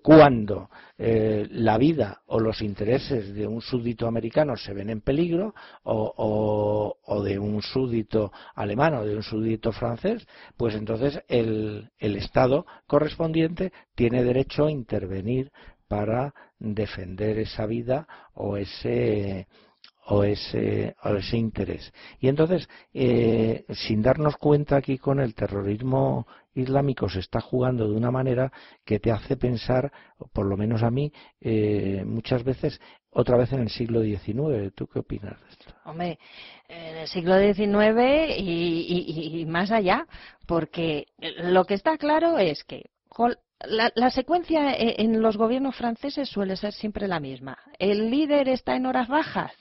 [0.02, 5.54] cuando la vida o los intereses de un súbdito americano se ven en peligro,
[5.84, 10.26] o, o, de un súbdito alemán o de un súbdito francés,
[10.56, 15.52] pues entonces el, el Estado correspondiente tiene derecho a intervenir
[15.88, 19.48] para defender esa vida o ese
[20.10, 21.92] o ese, o ese interés.
[22.20, 27.96] Y entonces, eh, sin darnos cuenta aquí con el terrorismo islámico se está jugando de
[27.96, 28.52] una manera
[28.86, 29.92] que te hace pensar,
[30.34, 32.80] por lo menos a mí, eh, muchas veces,
[33.12, 34.74] otra vez en el siglo XIX.
[34.74, 35.66] ¿Tú qué opinas de esto?
[35.86, 36.18] Hombre,
[36.68, 40.08] en el siglo XIX y más allá,
[40.46, 42.90] porque lo que está claro es que
[43.66, 47.58] la, secuencia e, en los gobiernos franceses suele ser siempre la misma.
[47.80, 49.52] El líder está en horas bajas,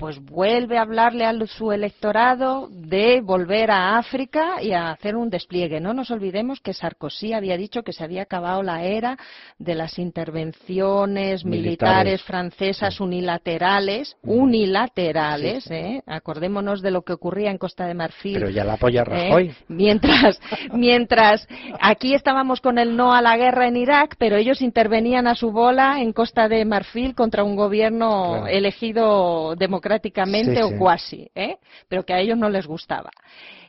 [0.00, 5.28] pues vuelve a hablarle a su electorado de volver a África y a hacer un
[5.28, 5.78] despliegue.
[5.78, 9.18] No nos olvidemos que Sarkozy había dicho que se había acabado la era
[9.58, 16.02] de las intervenciones militares, francesas unilaterales, unilaterales, ¿eh?
[16.06, 18.38] acordémonos de lo que ocurría en Costa de Marfil.
[18.38, 19.04] Pero ya la apoya ¿eh?
[19.04, 19.54] Rajoy.
[19.68, 20.40] Mientras,
[20.72, 21.46] mientras
[21.78, 25.52] aquí estábamos con el no a la guerra en Irak, pero ellos intervenían a su
[25.52, 31.58] bola en Costa de Marfil contra un gobierno elegido democráticamente democráticamente o cuasi, ¿eh?
[31.88, 33.10] pero que a ellos no les gustaba.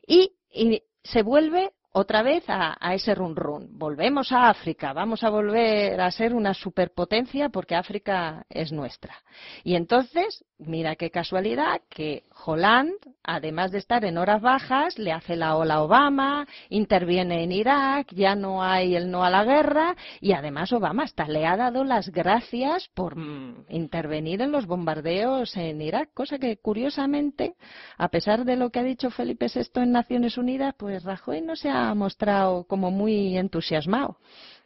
[0.06, 3.68] Y, y se vuelve otra vez a, ese run run.
[3.78, 9.16] Volvemos a África, vamos a volver a ser una superpotencia porque África es nuestra.
[9.64, 15.36] Y entonces, mira qué casualidad que Holland, además de estar en horas bajas, le hace
[15.36, 19.96] la ola a Obama, interviene en Irak, ya no hay el no a la guerra
[20.22, 25.58] y además Obama hasta le ha dado las gracias por mm, intervenir en los bombardeos
[25.58, 27.56] en Irak, cosa que curiosamente,
[27.98, 31.56] a pesar de lo que ha dicho Felipe VI en Naciones Unidas, pues Rajoy no
[31.56, 34.18] se ha ha mostrado como muy entusiasmado.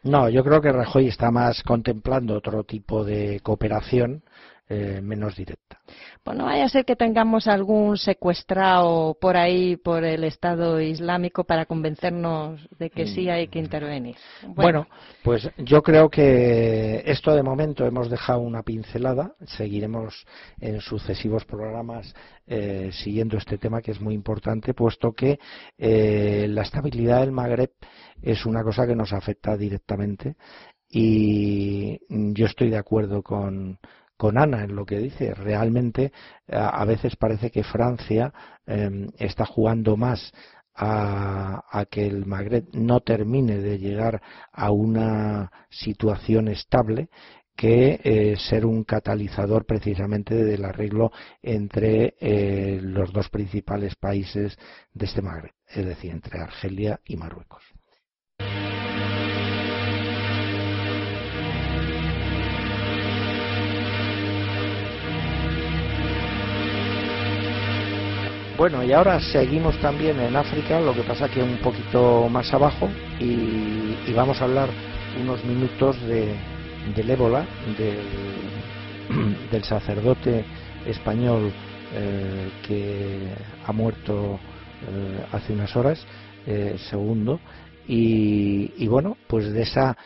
[0.03, 4.23] No, yo creo que Rajoy está más contemplando otro tipo de cooperación
[4.67, 5.79] eh, menos directa.
[6.23, 11.43] Pues no vaya a ser que tengamos algún secuestrado por ahí por el Estado Islámico
[11.43, 14.15] para convencernos de que sí hay que intervenir.
[14.47, 14.87] Bueno.
[15.23, 19.35] pues yo creo que esto de momento hemos dejado una pincelada.
[19.45, 20.25] Seguiremos
[20.59, 22.15] en sucesivos programas
[22.47, 25.39] eh, siguiendo este tema que es muy importante, puesto que
[25.77, 27.71] eh, la estabilidad del Magreb
[28.21, 30.35] es una cosa que nos afecta directamente
[30.89, 33.79] y yo estoy de acuerdo con
[34.17, 35.33] con Ana en lo que dice.
[35.33, 36.11] Realmente
[36.47, 38.33] a, veces parece que Francia
[38.65, 40.31] em, está jugando más
[40.75, 47.09] a, que el Magreb no termine de llegar a una situación estable
[47.55, 54.57] que eh, ser un catalizador precisamente del arreglo entre eh, los dos principales países
[54.93, 57.63] de este Magreb, es decir, entre Argelia y Marruecos.
[68.57, 72.89] Bueno, y ahora seguimos también en África, lo que pasa que un poquito más abajo,
[73.19, 74.69] y, vamos a hablar
[75.21, 76.33] unos minutos de,
[76.95, 77.45] del ébola,
[79.51, 80.45] del, sacerdote
[80.85, 81.51] español
[81.93, 83.27] eh, que
[83.65, 84.39] ha muerto
[84.89, 86.05] eh, hace unas horas,
[86.47, 87.41] eh, segundo,
[87.89, 89.97] y, y, bueno, pues de esa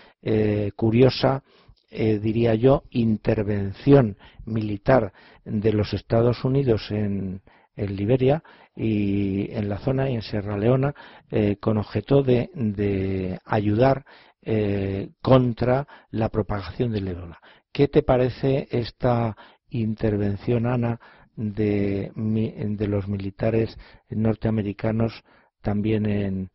[0.76, 1.44] curiosa,
[1.92, 5.14] diría yo, intervención militar
[5.46, 7.42] de los Estados Unidos en,
[7.80, 8.44] en Liberia
[8.76, 10.94] y en la zona y en Sierra Leona
[11.32, 14.06] eh, con objeto de, ayudar
[14.42, 17.40] eh, contra la propagación del ébola.
[17.72, 19.36] ¿Qué te parece esta
[19.70, 21.00] intervención, Ana,
[21.36, 23.78] de, de los militares
[24.10, 25.24] norteamericanos
[25.62, 26.50] también en,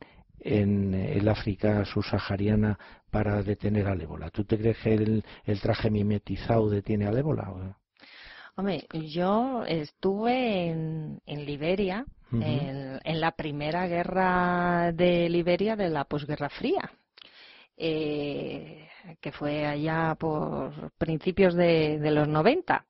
[0.44, 2.78] en el África subsahariana
[3.10, 4.30] para detener al ébola.
[4.30, 5.24] ¿Tú te crees que el,
[5.60, 7.76] traje mimetizado detiene al ébola?
[8.56, 11.03] Hombre, yo estuve en,
[11.44, 16.90] Liberia, en, la primera guerra de Liberia de la posguerra fría.
[17.76, 18.88] Eh,
[19.20, 22.86] que fue allá por principios de, de los 90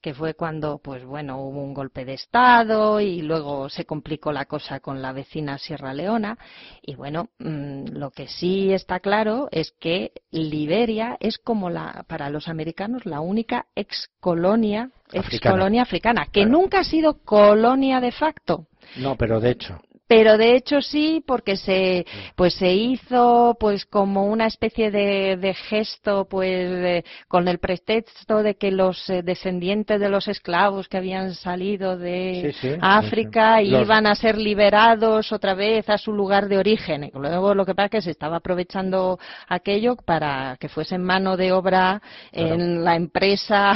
[0.00, 4.44] que fue cuando, pues bueno, hubo un golpe de Estado y luego se complicó la
[4.44, 6.38] cosa con la vecina Sierra Leona.
[6.82, 12.30] Y bueno, mm, lo que sí está claro es que Liberia es como la, para
[12.30, 18.12] los americanos, la única ex colonia, ex colonia africana, que nunca ha sido colonia de
[18.12, 18.66] facto.
[18.96, 24.26] No, pero de hecho pero de hecho sí porque se pues se hizo pues como
[24.26, 30.08] una especie de, de gesto pues con el pretexto de que los eh, descendientes de
[30.08, 36.12] los esclavos que habían salido de África iban a ser liberados otra vez a su
[36.12, 37.04] lugar de origen.
[37.04, 41.36] Y luego lo que pasa es que se estaba aprovechando aquello para que fuesen mano
[41.36, 42.00] de obra
[42.32, 43.74] en la empresa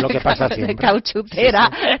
[0.00, 1.70] lo que pasa cauchutera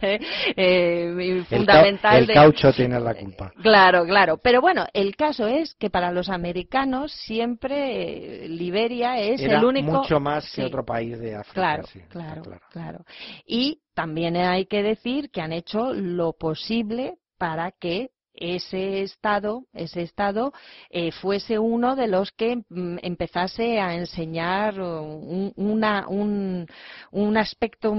[0.56, 4.38] eh, fundamental el, caucho tiene la culpa Claro, claro.
[4.38, 9.92] Pero bueno, el caso es que para los americanos siempre eh, Liberia es el único.
[9.92, 11.52] Mucho más que otro país de África.
[11.54, 13.04] Claro, claro, claro,
[13.46, 20.02] Y también hay que decir que han hecho lo posible para que ese estado, ese
[20.02, 20.52] estado
[20.90, 26.66] eh, fuese uno de los que mm, empezase a enseñar un, una, un,
[27.10, 27.94] un aspecto,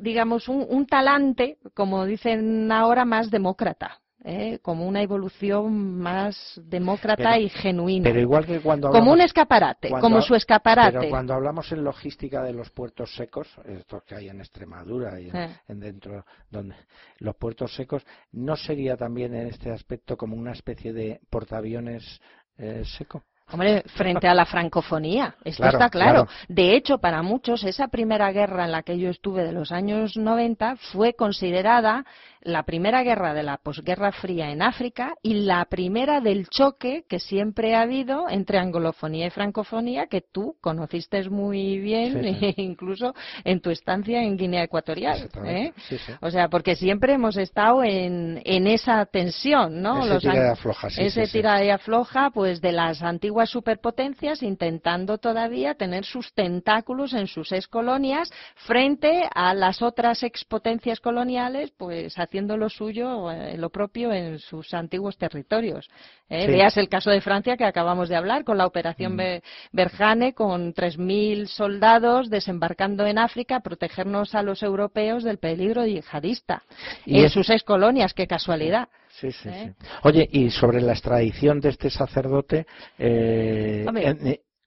[0.00, 4.01] digamos, un, un talante, como dicen ahora, más demócrata.
[4.24, 4.58] ¿Eh?
[4.62, 8.04] como una evolución más demócrata y genuina.
[8.04, 10.98] Pero igual que cuando como un escaparate, como su escaparate.
[10.98, 15.28] Pero cuando hablamos en logística de los puertos secos, estos que hay en Extremadura y
[15.28, 15.60] en, eh.
[15.68, 16.76] dentro donde
[17.18, 22.20] los puertos secos, no sería también en este aspecto como una especie de portaaviones
[22.58, 23.24] eh, seco.
[23.52, 26.26] Hombre, frente a la francofonía, esto está claro.
[26.48, 30.16] De hecho, para muchos, esa primera guerra en la que yo estuve de los años
[30.16, 32.04] 90 fue considerada
[32.44, 37.20] la primera guerra de la posguerra fría en África y la primera del choque que
[37.20, 42.22] siempre ha habido entre anglofonía y francofonía, que tú conociste muy bien,
[42.56, 45.28] incluso en tu estancia en Guinea Ecuatorial.
[45.44, 45.72] ¿eh?
[46.20, 50.04] O sea, porque siempre hemos estado en, en esa tensión, ¿no?
[50.04, 55.74] Ese tira y afloja, Ese tira y afloja, pues, de las antiguas superpotencias intentando todavía
[55.74, 62.56] tener sus tentáculos en sus ex colonias frente a las otras expotencias coloniales, pues, haciendo
[62.56, 65.88] lo suyo, eh, lo propio en sus antiguos territorios.
[66.28, 66.46] ¿eh?
[66.46, 69.40] Veas el caso de Francia que acabamos de hablar con la operación mm.
[69.72, 76.62] Berjane con 3.000 soldados desembarcando en África a protegernos a los europeos del peligro yihadista.
[77.04, 78.88] Y en sus ex colonias, qué casualidad.
[79.20, 79.74] Sí, sí, ¿Eh?
[79.78, 79.86] sí.
[80.04, 82.66] Oye, y sobre la extradición de este sacerdote,
[82.98, 83.84] eh,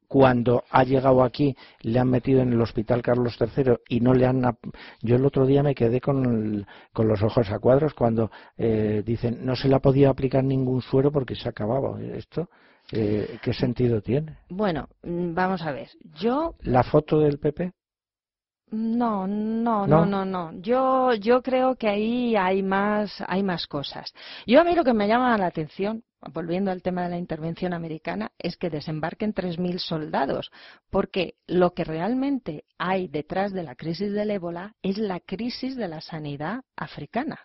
[0.08, 4.26] cuando ha llegado aquí le han metido en el hospital Carlos III y no le
[4.26, 4.44] han
[5.02, 9.40] yo el otro día me quedé con, con los ojos a cuadros cuando eh, dicen
[9.44, 12.50] no se le ha podido aplicar ningún suero porque se ha acabado esto.
[12.92, 15.90] Eh, qué sentido tiene bueno mm, vamos a ver.
[16.20, 17.72] Yo la foto del PP
[18.72, 20.52] no, no, no, no, no.
[20.62, 24.14] Yo, yo creo que ahí hay más, hay más cosas.
[24.46, 27.74] Yo a mí lo que me llama la atención volviendo al tema de la intervención
[27.74, 30.52] americana, es que desembarquen 3.000 soldados,
[30.90, 35.88] porque lo que realmente hay detrás de la crisis del ébola es la crisis de
[35.88, 37.40] la sanidad africana.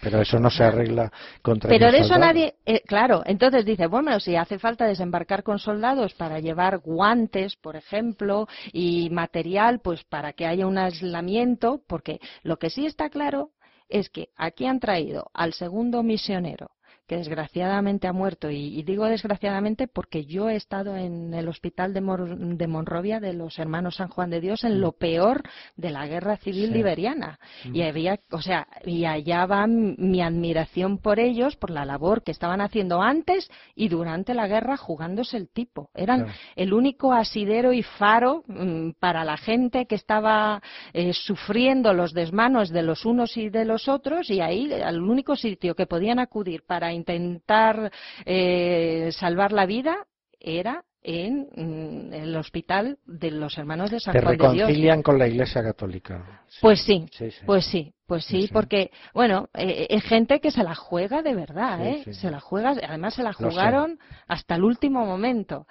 [0.00, 4.18] pero eso no se arregla contra Pero de eso nadie, eh, claro, entonces dice, bueno,
[4.20, 10.32] si hace falta desembarcar con soldados para llevar guantes, por ejemplo, y material, pues para
[10.32, 13.50] que haya un aislamiento, porque lo que sí está claro
[13.88, 16.70] es que aquí han traído al segundo misionero
[17.06, 18.50] que desgraciadamente ha muerto.
[18.50, 23.58] Y, digo desgraciadamente porque yo he estado en el hospital de, de, Monrovia de los
[23.58, 24.98] hermanos San Juan de Dios en lo mm.
[24.98, 25.42] peor
[25.76, 27.38] de la guerra civil liberiana.
[27.64, 27.74] Mm.
[27.74, 32.32] Y había, o sea, y allá va mi admiración por ellos, por la labor que
[32.32, 35.90] estaban haciendo antes y durante la guerra jugándose el tipo.
[35.94, 36.26] Eran
[36.56, 42.70] el único asidero y faro mm, para la gente que estaba eh, sufriendo los desmanos
[42.70, 46.62] de los unos y de los otros y ahí el único sitio que podían acudir
[46.66, 47.90] para intentar
[48.24, 50.06] eh, salvar la vida
[50.40, 54.52] era en, mm, el hospital de los hermanos de San Juan de Dios.
[54.54, 56.42] reconcilian con la Iglesia Católica.
[56.60, 57.06] Pues sí,
[57.44, 61.86] pues sí, Pues sí, porque, bueno, eh, es gente que se la juega de verdad,
[61.86, 62.04] ¿eh?
[62.14, 65.66] Se la juega, además se la jugaron hasta el último momento.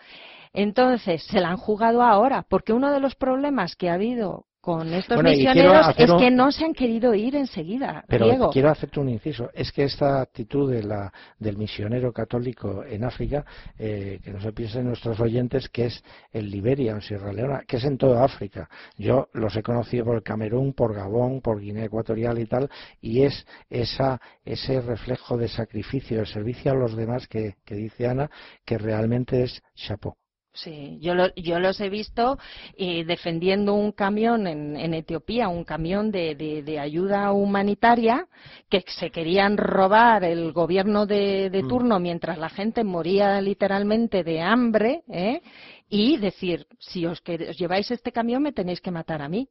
[0.53, 4.93] Entonces, se la han jugado ahora, porque uno de los problemas que ha habido con
[4.93, 8.05] estos misioneros es que no se han querido ir enseguida.
[8.07, 9.49] Pero quiero hacerte un inciso.
[9.53, 13.43] Es que esta actitud de la, del misionero católico en África,
[13.77, 16.01] eh, que no se piensen nuestros oyentes, que es
[16.31, 18.69] en Liberia, en Sierra Leona, que es en toda África.
[18.97, 22.69] Yo los he conocido por Camerún, por Gabón, por Guinea Ecuatorial y tal,
[23.01, 28.07] y es esa, ese reflejo de sacrificio, de servicio a los demás que, que dice
[28.07, 28.31] Ana,
[28.63, 30.15] que realmente es chapeau.
[30.55, 32.37] Sí, yo, yo los he visto
[32.77, 38.27] eh, defendiendo un camión en, Etiopía, un camión de, ayuda humanitaria
[38.69, 41.67] que se querían robar el gobierno de, mm.
[41.67, 45.41] turno mientras la gente moría literalmente de hambre ¿eh?
[45.89, 47.23] y decir, si os,
[47.57, 49.49] lleváis este camión me tenéis que matar a mí.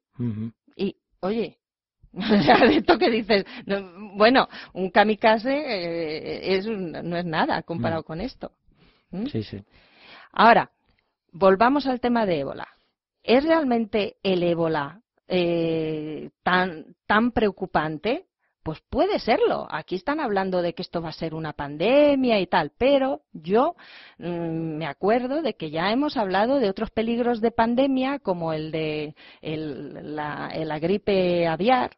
[0.77, 1.59] Y, oye,
[2.13, 3.45] de esto que dices,
[4.15, 8.05] bueno, un kamikaze eh, es no es nada comparado mm.
[8.05, 8.53] con esto.
[9.11, 9.27] ¿Mm?
[9.27, 9.61] Sí, sí.
[10.33, 10.71] Ahora,
[11.33, 12.69] volvamos al tema de ébola.
[13.23, 18.27] ¿Es realmente el ébola eh, tan, tan preocupante?
[18.63, 19.67] Pues puede serlo.
[19.71, 23.75] Aquí están hablando de que esto va a ser una pandemia y tal, pero yo
[24.19, 28.71] mm, me acuerdo de que ya hemos hablado de otros peligros de pandemia como el
[28.71, 31.97] de la, gripe aviar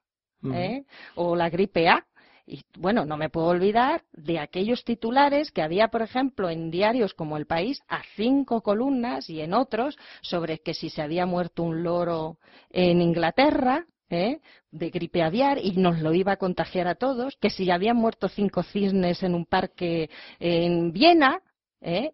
[0.55, 0.85] ¿eh?
[1.16, 2.07] o la gripe A,
[2.47, 7.14] y bueno, no me puedo olvidar de aquellos titulares que había, por ejemplo, en diarios
[7.14, 11.62] como El País, a cinco columnas y en otros sobre que si se había muerto
[11.62, 12.38] un loro
[12.70, 14.40] en Inglaterra, ¿eh?
[14.70, 18.28] de gripe aviar y nos lo iba a contagiar a todos, que si habían muerto
[18.28, 21.40] cinco cisnes en un parque en Viena,
[21.80, 22.12] ¿eh?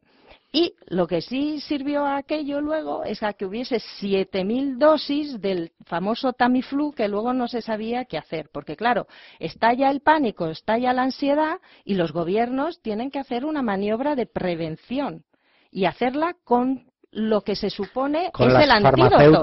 [0.52, 5.70] Y lo que sí sirvió a aquello luego es a que hubiese 7.000 dosis del
[5.86, 8.50] famoso Tamiflu que luego no se sabía qué hacer.
[8.52, 9.06] Porque claro,
[9.38, 14.26] estalla el pánico, estalla la ansiedad y los gobiernos tienen que hacer una maniobra de
[14.26, 15.24] prevención
[15.70, 19.40] y hacerla con lo que se supone es el antídoto.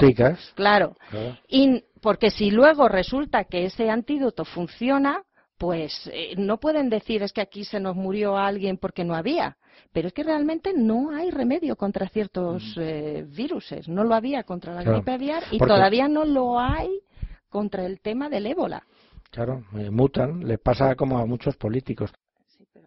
[0.56, 0.96] Claro.
[1.10, 1.38] claro.
[1.48, 5.24] Y porque si luego resulta que ese antídoto funciona,
[5.58, 9.58] pues eh, no pueden decir es que aquí se nos murió alguien porque no había,
[9.92, 13.88] pero es que realmente no hay remedio contra ciertos eh, viruses.
[13.88, 17.02] No lo había contra la gripe aviar y todavía no lo hay
[17.50, 18.84] contra el tema del ébola.
[19.32, 22.14] Claro, eh, mutan, le pasa como a muchos políticos.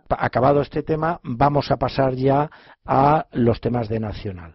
[0.09, 2.51] Acabado este tema, vamos a pasar ya
[2.85, 4.55] a los temas de nacional.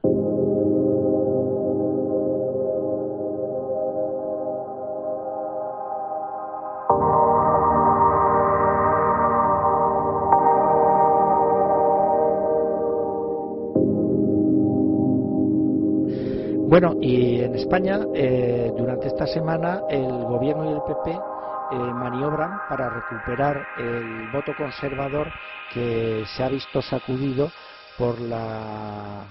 [16.78, 22.51] Bueno, y en España, eh, durante esta semana, el Gobierno y el PP eh, maniobran
[22.67, 25.32] para recuperar el voto conservador
[25.73, 27.49] que se ha visto sacudido
[27.97, 29.23] por la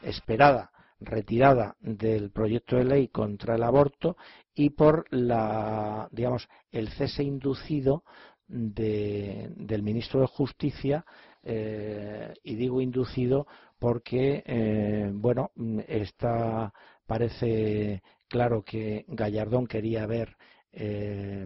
[0.00, 4.16] esperada retirada del proyecto de ley contra el aborto
[4.54, 8.02] y por la, digamos, el cese inducido
[8.48, 11.04] del ministro de Justicia,
[11.42, 13.46] eh, y digo inducido
[13.80, 15.50] porque, eh, bueno,
[15.88, 16.72] está,
[17.06, 20.36] parece claro que Gallardón quería haber
[20.72, 21.44] eh,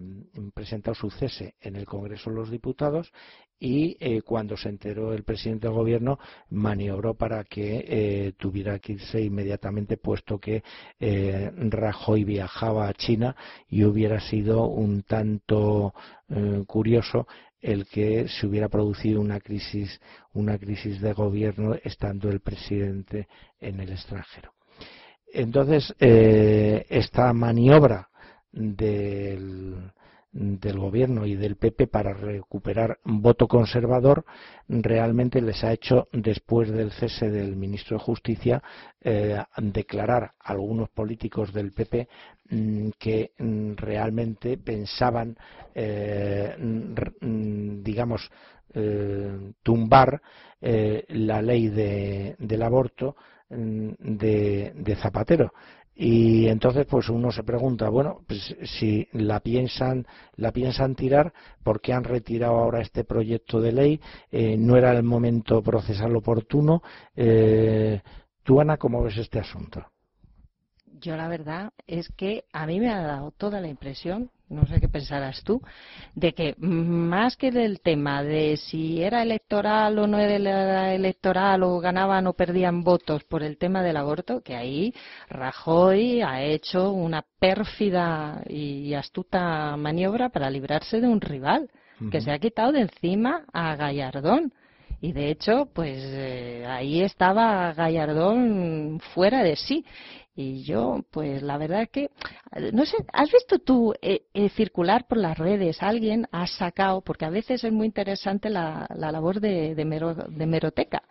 [0.53, 3.11] presentado su cese en el Congreso de los Diputados
[3.57, 6.19] y eh, cuando se enteró el presidente del gobierno
[6.49, 10.61] maniobró para que tuviera que irse inmediatamente puesto que
[10.99, 13.35] Rajoy viajaba a China
[13.69, 15.93] y hubiera sido un tanto
[16.67, 17.27] curioso
[17.65, 19.99] el que se hubiera producido una crisis,
[20.33, 23.27] una crisis de gobierno estando el presidente
[23.59, 24.53] en el extranjero.
[25.33, 28.07] Entonces, eh, esta maniobra
[28.51, 29.91] del,
[30.35, 34.25] del gobierno y del PP para recuperar voto conservador
[34.67, 38.61] realmente les ha hecho después del cese del ministro de Justicia
[38.99, 42.09] eh, declarar a algunos políticos del PP
[42.49, 45.37] mm, que mm, realmente pensaban
[45.73, 48.29] eh, mm, digamos
[48.73, 50.21] eh, tumbar
[50.59, 53.15] la ley del aborto
[53.47, 55.53] de Zapatero
[55.97, 61.31] y entonces, pues uno se pregunta, bueno, pues si la piensan, la piensan tirar,
[61.63, 64.01] ¿por qué han retirado ahora este proyecto de ley?
[64.29, 66.81] Eh, ¿No era el momento procesal oportuno?
[67.15, 68.01] Eh,
[68.43, 69.85] ¿Tú, Ana, cómo ves este asunto?
[70.99, 74.79] Yo la verdad es que a mí me ha dado toda la impresión no sé
[74.79, 75.61] qué pensarás tú,
[76.13, 81.79] de que más que del tema de si era electoral o no era electoral o
[81.79, 84.93] ganaban o perdían votos por el tema del aborto, que ahí
[85.29, 91.69] Rajoy ha hecho una pérfida y astuta maniobra para librarse de un rival,
[92.11, 94.53] que se ha quitado de encima a Gallardón.
[95.01, 99.85] Y de hecho, pues eh, ahí estaba Gallardón fuera de sí.
[100.35, 102.09] Y yo, pues la verdad es que,
[102.71, 105.83] no sé, ¿has visto tú eh, eh, circular por las redes?
[105.83, 111.03] Alguien ha sacado, porque a veces es muy interesante la, labor de, de, meroteca,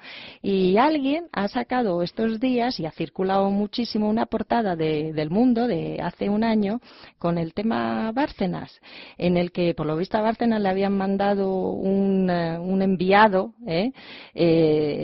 [0.42, 6.00] y alguien ha sacado estos días y ha circulado muchísimo una portada del mundo de
[6.02, 6.80] hace un año
[7.18, 8.80] con el tema Bárcenas,
[9.18, 13.54] en el que por lo visto a Bárcenas le habían mandado un, eh, enviado,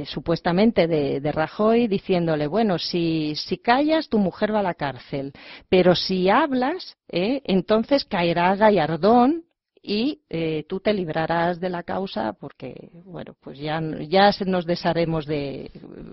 [0.06, 5.32] supuestamente de, de Rajoy, diciéndole, bueno, si, si callas, tu mujer va a la cárcel.
[5.68, 7.42] Pero si hablas, ¿eh?
[7.44, 9.44] entonces caerá Gallardón
[9.82, 15.26] y eh, tú te librarás de la causa porque, bueno, pues ya, ya nos desharemos
[15.26, 15.70] de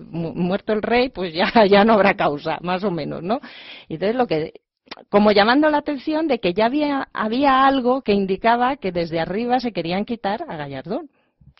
[0.10, 3.40] muerto el rey, pues ya, ya no habrá causa, más o menos, ¿no?
[3.90, 4.54] Entonces lo que
[5.10, 9.60] como llamando la atención de que ya había, había algo que indicaba que desde arriba
[9.60, 11.10] se querían quitar a Gallardón.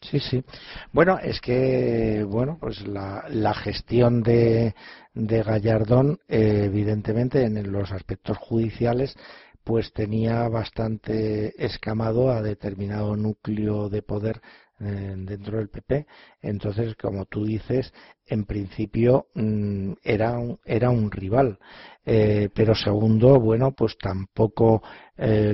[0.02, 0.44] Sí, sí.
[0.92, 4.76] Bueno, es que, bueno, pues la, la gestión de,
[5.18, 9.16] de Gallardón, eh, evidentemente, en los aspectos judiciales,
[9.64, 14.42] pues tenía bastante escamado a determinado núcleo de poder
[14.80, 16.06] eh, dentro del PP.
[16.42, 17.92] Entonces, como tú dices,
[18.28, 21.58] en principio mm, era, un, era un rival.
[22.06, 24.84] Eh, pero segundo, bueno, pues tampoco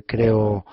[0.05, 0.65] creo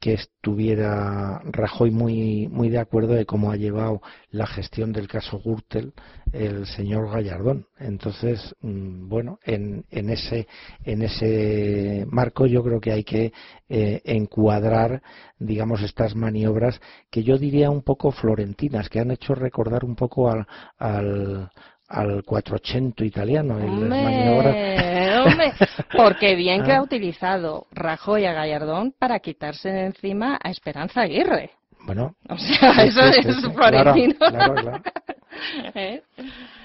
[0.00, 5.40] que estuviera Rajoy muy, muy de acuerdo de cómo ha llevado la gestión del caso
[5.44, 5.92] Gürtel
[6.32, 7.66] el señor Gallardón.
[7.78, 10.46] Entonces, mm, bueno, en, en, ese,
[10.84, 13.32] en ese marco yo creo que hay que
[13.68, 15.02] eh, encuadrar,
[15.38, 16.80] digamos, estas maniobras
[17.10, 20.46] que yo diría un poco florentinas, que han hecho recordar un poco al,
[20.78, 21.50] al,
[21.88, 23.58] al 400 italiano.
[23.58, 23.92] El
[25.26, 25.52] hombre,
[25.96, 26.82] porque bien que ha ah.
[26.82, 31.50] utilizado Rajoy a Gallardón para quitarse de encima a Esperanza Aguirre.
[31.86, 34.14] Bueno, o sea, eso es florentino.
[34.18, 34.82] Claro, claro,
[35.74, 36.02] ¿Eh?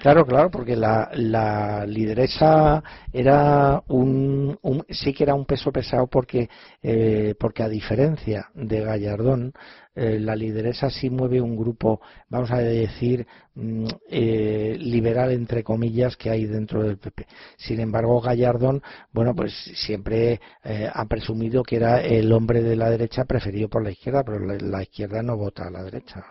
[0.02, 0.26] claro.
[0.26, 4.58] claro, porque la, la lideresa era un,
[4.90, 6.48] sí que era un peso pesado porque,
[6.82, 9.52] eh, porque a diferencia de Gallardón,
[9.94, 16.16] eh, la lideresa sí mueve un grupo, vamos a decir, mm, eh, liberal entre comillas
[16.16, 17.26] que hay dentro del PP.
[17.56, 18.82] Sin embargo, Gallardón,
[19.12, 23.84] bueno, pues siempre eh, ha presumido que era el hombre de la derecha preferido por
[23.84, 26.24] la izquierda, pero la, izquierda no vota a la derecha.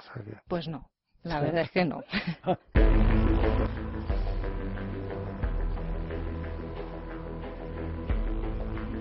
[0.48, 0.90] Pues no,
[1.24, 2.04] la verdad es que no.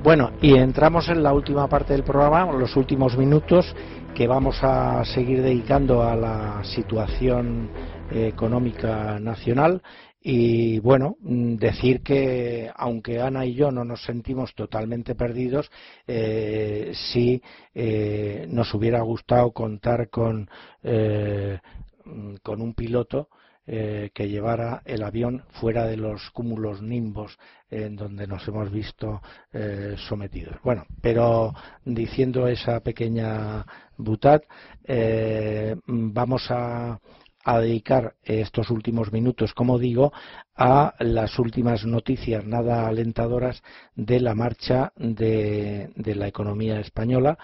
[0.03, 3.73] Bueno, y entramos en la última parte del programa, los últimos minutos,
[4.17, 7.71] que vamos a seguir dedicando a la situación
[8.11, 9.81] eh, económica nacional.
[10.21, 15.71] Y bueno, mm, decir que aunque Ana y yo no nos sentimos totalmente perdidos,
[16.09, 17.41] eh, sí
[17.73, 20.51] eh, nos hubiera gustado contar con,
[20.83, 23.29] mm, con un piloto
[23.65, 27.39] eh, que llevara el avión fuera de los cúmulos nimbos
[27.71, 30.57] en donde nos hemos visto eh, sometidos.
[30.65, 31.55] Bueno, pero
[31.85, 33.65] diciendo esa pequeña
[33.97, 34.43] butad,
[34.83, 36.99] eh, vamos a,
[37.45, 40.13] dedicar estos últimos minutos, como digo,
[40.57, 43.63] a las últimas noticias nada alentadoras
[43.97, 47.37] de la marcha de, de la economía española,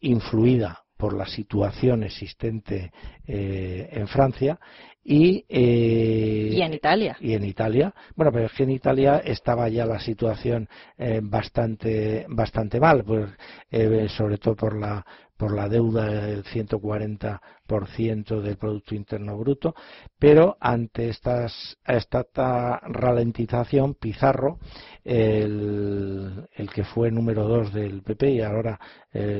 [0.00, 2.90] influida por la situación existente
[3.26, 4.58] en Francia
[5.08, 7.16] eh, y, en Italia.
[7.20, 7.94] Y en Italia.
[8.16, 10.68] Bueno, pero es que en Italia estaba ya la situación
[10.98, 13.30] eh, bastante, bastante mal, pues,
[13.70, 15.04] eh, sobre todo por la,
[15.36, 19.74] por la deuda del 140% del Producto Interno Bruto,
[20.18, 24.58] pero ante estas, esta ralentización, Pizarro,
[25.04, 28.78] el, el, que fue número dos del PP y ahora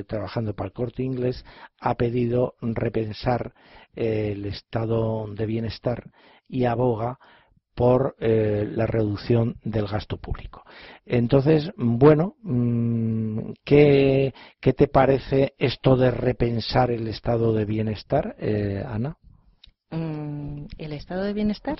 [0.06, 1.44] trabajando para el corte inglés,
[1.80, 3.52] ha pedido repensar
[3.94, 6.10] el estado de bienestar
[6.48, 7.18] y aboga
[7.76, 10.64] por eh, la reducción del gasto público.
[11.04, 18.82] Entonces, bueno, mm, ¿qué, ¿qué, te parece esto de repensar el estado de bienestar, eh,
[18.84, 19.18] Ana?
[19.90, 21.76] Mm, ¿El estado de bienestar?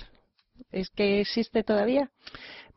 [0.71, 2.09] ¿Es que existe todavía?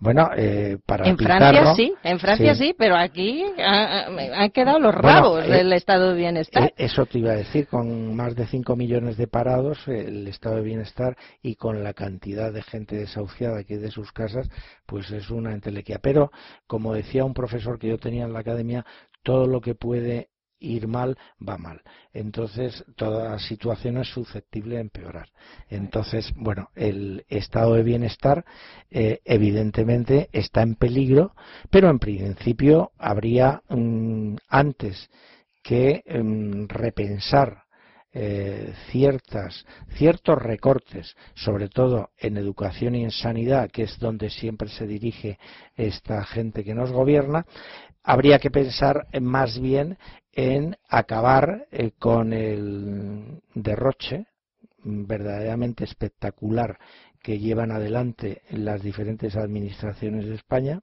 [0.01, 5.45] Bueno, eh, para En Francia sí, en Francia sí, pero aquí han quedado los rabos
[5.45, 6.63] eh, del estado de bienestar.
[6.65, 10.57] Eh, eso te iba a decir, con más de 5 millones de parados, el estado
[10.57, 14.49] de bienestar y con la cantidad de gente desahuciada aquí de sus casas,
[14.87, 15.99] pues es una entelequia.
[16.03, 16.33] Pero,
[16.67, 18.87] como decía un profesor que yo tenía en la academia,
[19.23, 20.30] todo lo que puede
[20.61, 21.83] ir mal, va mal.
[22.13, 25.29] Entonces, toda situación es susceptible de empeorar.
[25.69, 28.45] Entonces, bueno, el estado de bienestar
[28.91, 31.35] eh, evidentemente está en peligro,
[31.71, 33.63] pero en principio habría
[34.49, 35.11] antes
[35.63, 37.65] que mm, repensar
[38.13, 39.65] eh, ciertas,
[39.97, 45.39] ciertos recortes, sobre todo en educación y en sanidad, que es donde siempre se dirige
[45.77, 47.47] esta gente que nos gobierna,
[48.03, 49.99] habría que pensar más bien
[50.33, 54.27] en acabar eh, con el derroche
[54.83, 56.79] verdaderamente espectacular
[57.23, 60.81] que llevan adelante las diferentes administraciones de España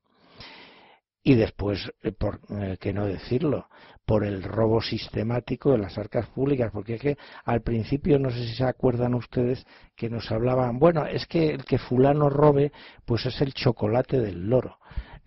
[1.23, 3.67] y después, eh, por eh, qué no decirlo,
[4.07, 8.37] por el robo sistemático de las arcas públicas, porque es que al principio, no sé
[8.47, 12.71] si se acuerdan ustedes, que nos hablaban, bueno, es que el que fulano robe,
[13.05, 14.77] pues es el chocolate del loro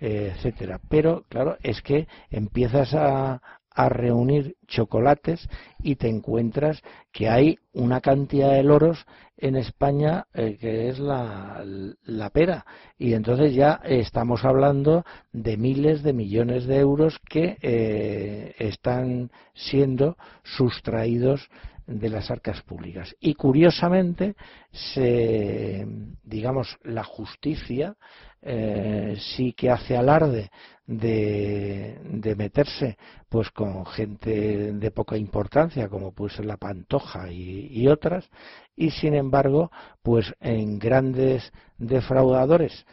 [0.02, 0.80] etcétera.
[0.88, 3.42] Pero, claro, es que empiezas a,
[3.84, 5.48] a reunir chocolates
[5.82, 9.06] y te encuentras que hay una cantidad de loros
[9.38, 11.64] en España eh, que es la,
[12.04, 12.66] la, pera.
[12.98, 20.16] Y entonces ya estamos hablando de miles de millones de euros que eh, están siendo
[20.42, 21.48] sustraídos
[21.86, 23.16] de las arcas públicas.
[23.18, 24.36] Y curiosamente
[24.70, 25.86] se
[26.22, 27.96] digamos la justicia
[28.42, 30.50] eh, sí que hace alarde
[30.86, 32.96] de, de, meterse
[33.28, 38.28] pues con gente de poca importancia como puede ser la Pantoja y, otras
[38.74, 39.70] y sin embargo
[40.02, 42.86] pues en grandes defraudadores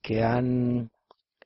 [0.00, 0.90] que han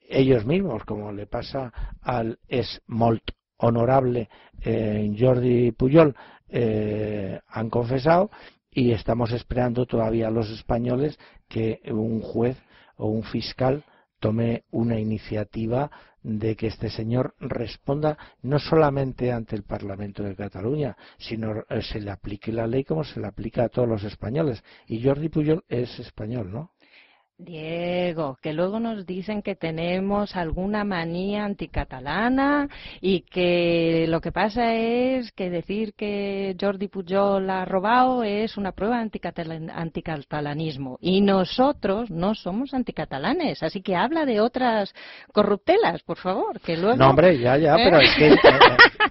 [0.09, 4.31] ellos mismos como le pasa al es molt honorable
[4.63, 6.15] eh, Jordi Puyol
[6.49, 8.31] eh, han confesado
[8.71, 12.57] y estamos esperando todavía los españoles que un juez
[12.99, 13.85] o un fiscal
[14.21, 15.91] tome una iniciativa
[16.23, 22.01] de que este señor responda no solamente ante el Parlamento de Cataluña, sino eh, se
[22.01, 24.63] le aplique la ley como se le aplica a todos los españoles.
[24.87, 26.73] Y Jordi Puyol es español, ¿no?
[27.39, 32.69] Diego, que luego nos dicen que tenemos alguna manía anticatalana
[33.01, 38.73] y que lo que pasa es que decir que Jordi Pujol ha robado es una
[38.73, 40.99] prueba de anticatalanismo.
[41.01, 44.93] Y nosotros no somos anticatalanes, así que habla de otras
[45.33, 46.97] corruptelas, por favor, que luego...
[46.97, 48.39] No, hombre, ya, ya, pero es que eh,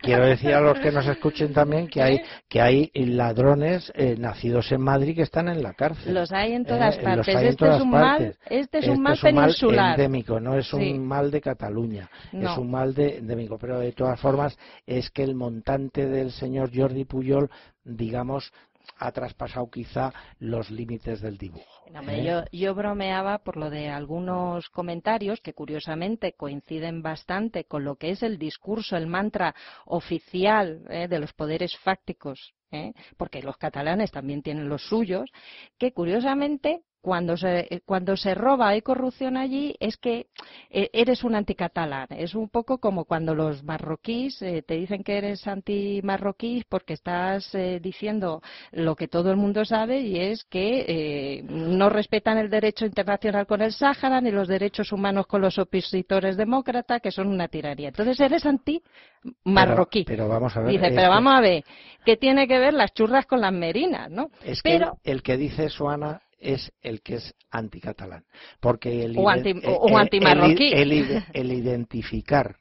[0.02, 4.70] quiero decir a los que nos escuchen también que hay, que hay ladrones eh, nacidos
[4.74, 6.14] en Madrid que están en la cárcel.
[6.14, 7.28] Los hay en todas eh, partes.
[7.28, 10.00] este es un mal este es un mal peninsular.
[10.00, 13.58] endémico, no es un mal de Cataluña, es un mal de endémico.
[13.58, 17.50] Pero de todas formas es que el montante del señor Jordi Puyol,
[17.84, 18.52] digamos,
[19.00, 21.86] ha traspasado quizá los límites del dibujo.
[22.08, 22.46] ¿eh?
[22.52, 28.24] yo, bromeaba por lo de algunos comentarios que curiosamente coinciden bastante con lo que es
[28.24, 29.56] el discurso, el mantra
[29.86, 31.08] oficial ¿eh?
[31.08, 32.94] de los poderes fácticos, ¿eh?
[33.18, 35.32] porque los catalanes también tienen los suyos,
[35.78, 40.28] que curiosamente cuando se, eh, cuando se roba hay corrupción allí es que
[40.70, 42.08] eh, eres un anticatalán.
[42.10, 47.56] Es un poco como cuando los marroquíes eh, te dicen que eres anti-marroquí porque estás
[47.82, 48.42] diciendo
[48.74, 53.62] lo que todo el mundo sabe y es que no respetan el derecho internacional con
[53.62, 57.88] el Sáhara ni los derechos humanos con los opositores demócratas, que son una tiranía.
[57.88, 60.04] Entonces eres anti-marroquí.
[60.04, 60.72] Pero, vamos a ver.
[60.72, 61.64] Dice, pero vamos a ver,
[62.04, 64.30] ¿qué tiene que ver las churras con las merinas, no?
[64.44, 68.26] Es que el que dice eso, Ana, es el que es anticatalán.
[68.60, 69.54] Porque el, o, anti,
[69.96, 70.72] antimarroquí.
[70.74, 72.56] El, identificar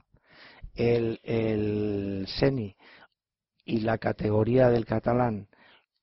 [0.75, 2.77] el, el SENI
[3.65, 5.49] y la categoría del catalán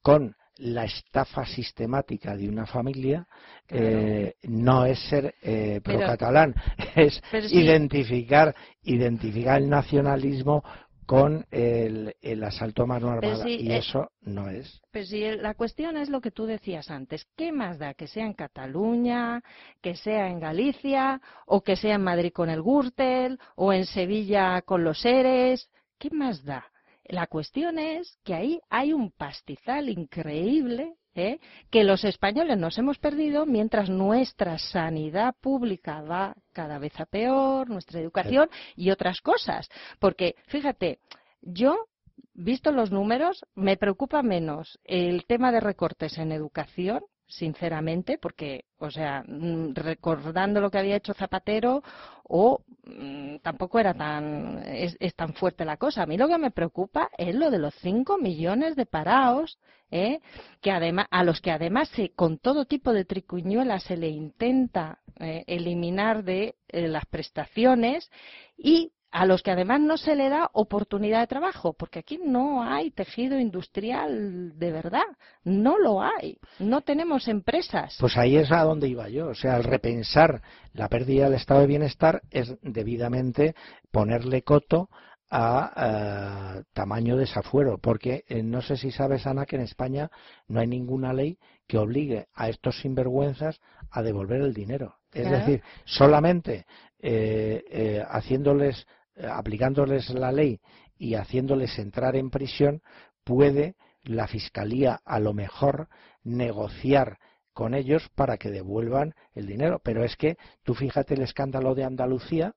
[0.02, 3.28] con la estafa sistemática de una familia
[3.70, 6.54] eh, no es ser eh, pro catalán
[6.96, 7.22] es
[7.52, 8.54] identificar
[8.84, 10.64] identificar el nacionalismo
[11.06, 14.82] con el, asalto a mano armada y eh, eso no es.
[14.92, 18.26] Pero si la cuestión es lo que tú decías antes, ¿qué más da que sea
[18.26, 19.42] en Cataluña,
[19.82, 24.62] que sea en Galicia o que sea en Madrid con el Gürtel o en Sevilla
[24.62, 25.70] con los Eres?
[25.98, 26.66] ¿Qué más da?
[27.06, 31.40] La cuestión es que ahí hay un pastizal increíble ¿eh?
[31.70, 37.70] que los españoles nos hemos perdido mientras nuestra sanidad pública va cada vez a peor,
[37.70, 39.70] nuestra educación y otras cosas.
[40.00, 41.00] Porque, fíjate,
[41.42, 41.88] yo
[42.34, 47.04] visto los números, me preocupa menos el tema de recortes en educación
[47.38, 51.84] sinceramente, porque, o sea, mm, recordando lo que había hecho Zapatero,
[52.24, 56.04] o mm, tampoco era tan, es, tan fuerte la cosa.
[56.04, 59.58] A mí lo que me preocupa es lo de los 5 millones de parados,
[59.92, 60.20] ¿eh?
[60.62, 66.24] que a los que además con todo tipo de tricuñuelas se le intenta eh, eliminar
[66.24, 68.10] de eh, las prestaciones
[68.58, 72.64] y a los que además no se le da oportunidad de trabajo, porque aquí no
[72.64, 75.06] hay tejido industrial de verdad,
[75.44, 77.96] no lo hay, no tenemos empresas.
[78.00, 80.42] Pues ahí es a donde iba yo, o sea, al repensar
[80.74, 83.54] la pérdida del estado de bienestar es debidamente
[83.92, 84.90] ponerle coto
[85.30, 90.10] a eh, tamaño desafuero, porque eh, no sé si sabes, Ana, que en España
[90.48, 91.38] no hay ninguna ley
[91.68, 93.62] que obligue a estos sinvergüenzas
[93.92, 94.96] a devolver el dinero.
[95.12, 96.66] Es decir, solamente
[97.00, 100.60] eh, haciéndoles eh, aplicándoles la ley
[100.98, 102.82] y haciéndoles entrar en prisión,
[103.24, 105.88] puede la Fiscalía a lo mejor
[106.24, 107.20] negociar
[107.54, 109.80] con ellos para que devuelvan el dinero.
[109.84, 112.56] Pero es que tú fíjate el escándalo de Andalucía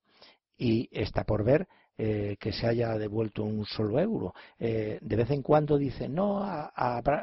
[0.56, 1.68] y está por ver
[1.98, 4.34] eh, que se haya devuelto un solo euro.
[4.58, 6.44] Eh, de vez en cuando dice no,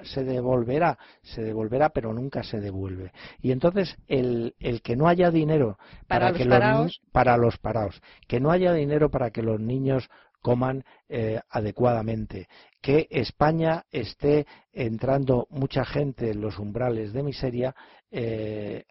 [0.03, 3.11] se devolverá, se devolverá, pero nunca se devuelve.
[3.39, 7.01] Y entonces el, el que no haya dinero para, los que parados.
[7.11, 10.09] para los parados, que no haya dinero para que los niños
[10.41, 12.47] coman eh, adecuadamente,
[12.81, 17.75] que España esté entrando mucha gente en los umbrales de miseria,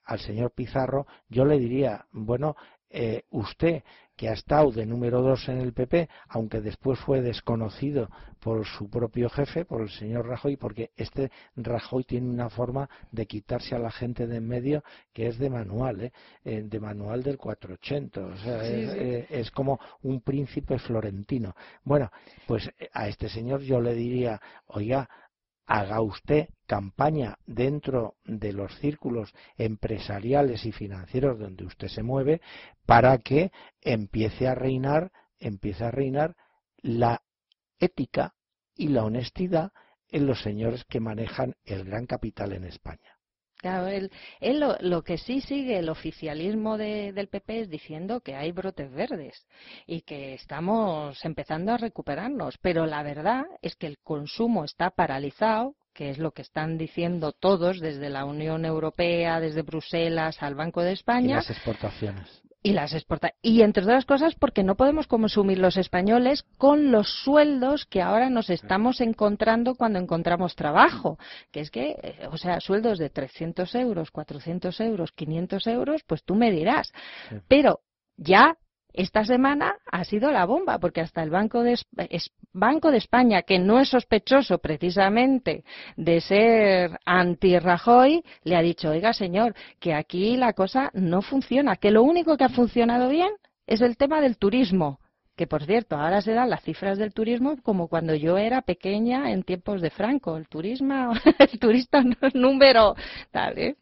[0.04, 2.56] al señor Pizarro yo le diría, bueno,
[3.30, 3.82] usted
[4.16, 8.08] que ha estado de número dos en el PP, aunque después fue desconocido
[8.40, 13.26] por su propio jefe, por el señor Rajoy, porque este Rajoy tiene una forma de
[13.26, 16.12] quitarse a la gente de en medio que es de manual, ¿eh?
[16.44, 21.54] eh de manual del 480, o sea, eh, es, como un príncipe florentino.
[21.84, 22.10] Bueno,
[22.46, 25.08] pues eh, a este señor yo le diría, oiga,
[25.66, 32.40] haga usted campaña dentro de los círculos empresariales y financieros donde usted se mueve
[32.86, 36.36] para que empiece a reinar, empiece a reinar
[36.78, 37.22] la
[37.78, 38.34] ética
[38.74, 39.72] y la honestidad
[40.08, 43.11] en los señores que manejan el gran capital en España.
[43.62, 44.10] Claro, él,
[44.80, 49.46] lo, que sí sigue el oficialismo del PP es diciendo que hay brotes verdes
[49.86, 55.76] y que estamos empezando a recuperarnos, pero la verdad es que el consumo está paralizado,
[55.94, 60.82] que es lo que están diciendo todos desde la Unión Europea, desde Bruselas al Banco
[60.82, 61.30] de España.
[61.30, 63.34] Y las exportaciones y las exporta.
[63.42, 68.30] Y entre otras cosas porque no podemos consumir los españoles con los sueldos que ahora
[68.30, 71.18] nos estamos encontrando cuando encontramos trabajo.
[71.50, 76.22] Que es que eh, o sea sueldos de 300 euros 400 euros 500 euros pues
[76.22, 76.92] tú me dirás.
[77.48, 77.80] Pero
[78.16, 78.56] ya
[78.92, 81.78] esta semana ha sido la bomba, porque hasta el Banco de,
[82.52, 85.64] Banco de España, que no es sospechoso precisamente
[85.96, 91.90] de ser anti-Rajoy, le ha dicho, oiga señor, que aquí la cosa no funciona, que
[91.90, 93.30] lo único que ha funcionado bien
[93.66, 94.98] es el tema del turismo.
[95.34, 99.32] Que por cierto, ahora se dan las cifras del turismo como cuando yo era pequeña
[99.32, 100.36] en tiempos de Franco.
[100.36, 102.94] El turismo, el turista número
[103.30, 103.76] tal, ¿eh?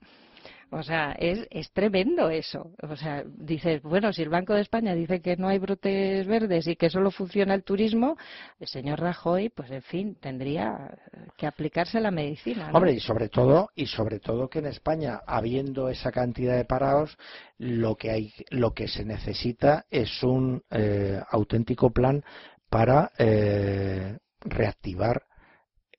[0.72, 2.70] O sea, es, es tremendo eso.
[2.82, 6.68] O sea, dices, bueno, si el Banco de España dice que no hay brotes verdes
[6.68, 8.16] y que solo funciona el turismo,
[8.60, 10.96] el señor Rajoy, pues en fin, tendría
[11.36, 12.70] que aplicarse la medicina.
[12.72, 17.18] Hombre, y sobre todo, y sobre todo que en España, habiendo esa cantidad de parados,
[17.58, 22.22] lo que hay, lo que se necesita es un eh, auténtico plan
[22.68, 25.24] para eh, reactivar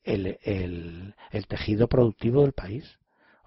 [0.03, 0.39] el,
[1.31, 3.00] el tejido productivo del país.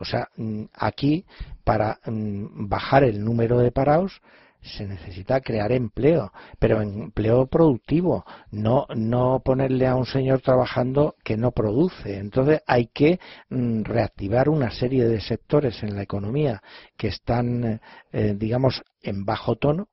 [0.05, 1.25] O sea, mm, aquí
[1.65, 4.21] para mm, bajar el número de parados
[4.61, 11.39] se necesita crear empleo, pero empleo productivo, no, no ponerle a un señor trabajando que
[11.39, 12.19] no produce.
[12.19, 16.63] Entonces hay que mm, reactivar una serie de sectores en la economía
[16.99, 17.81] que están,
[18.13, 19.89] eh, digamos, en bajo tono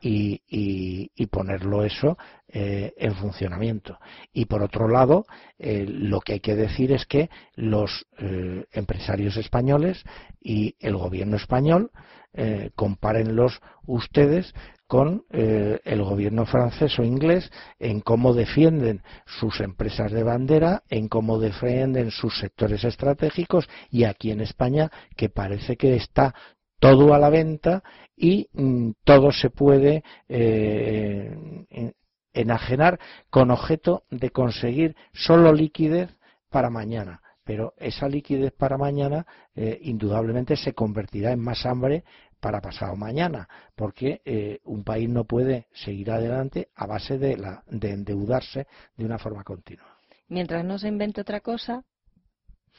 [0.00, 2.16] y, ponerlo eso
[2.48, 3.98] eh, en funcionamiento.
[4.32, 5.26] Y por otro lado,
[5.58, 10.04] eh, lo que hay que decir es que los eh, empresarios españoles
[10.40, 11.90] y el gobierno español,
[12.74, 14.52] compárenlos ustedes
[14.86, 21.38] con el gobierno francés o inglés en cómo defienden sus empresas de bandera, en cómo
[21.38, 26.34] defienden sus sectores estratégicos y aquí en España que parece que está
[26.86, 27.82] todo a la venta
[28.16, 31.92] y mm, todo se puede eh,
[32.32, 32.98] enajenar
[33.30, 36.10] con objeto de conseguir solo liquidez
[36.50, 37.20] para mañana.
[37.44, 42.04] Pero esa liquidez para mañana eh, indudablemente se convertirá en más hambre
[42.40, 47.62] para pasado mañana, porque eh, un país no puede seguir adelante a base de, la,
[47.68, 48.66] de endeudarse
[48.96, 49.96] de una forma continua.
[50.28, 51.84] Mientras no se invente otra cosa,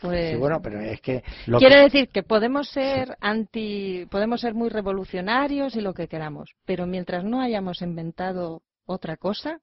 [0.02, 1.24] pues, bueno, pero es que
[1.58, 6.86] quiere decir que podemos ser anti, podemos ser muy revolucionarios y lo que queramos, pero
[6.86, 9.60] mientras no hayamos inventado otra cosa,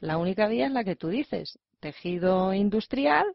[0.00, 3.26] la única vía es la que tú dices, tejido industrial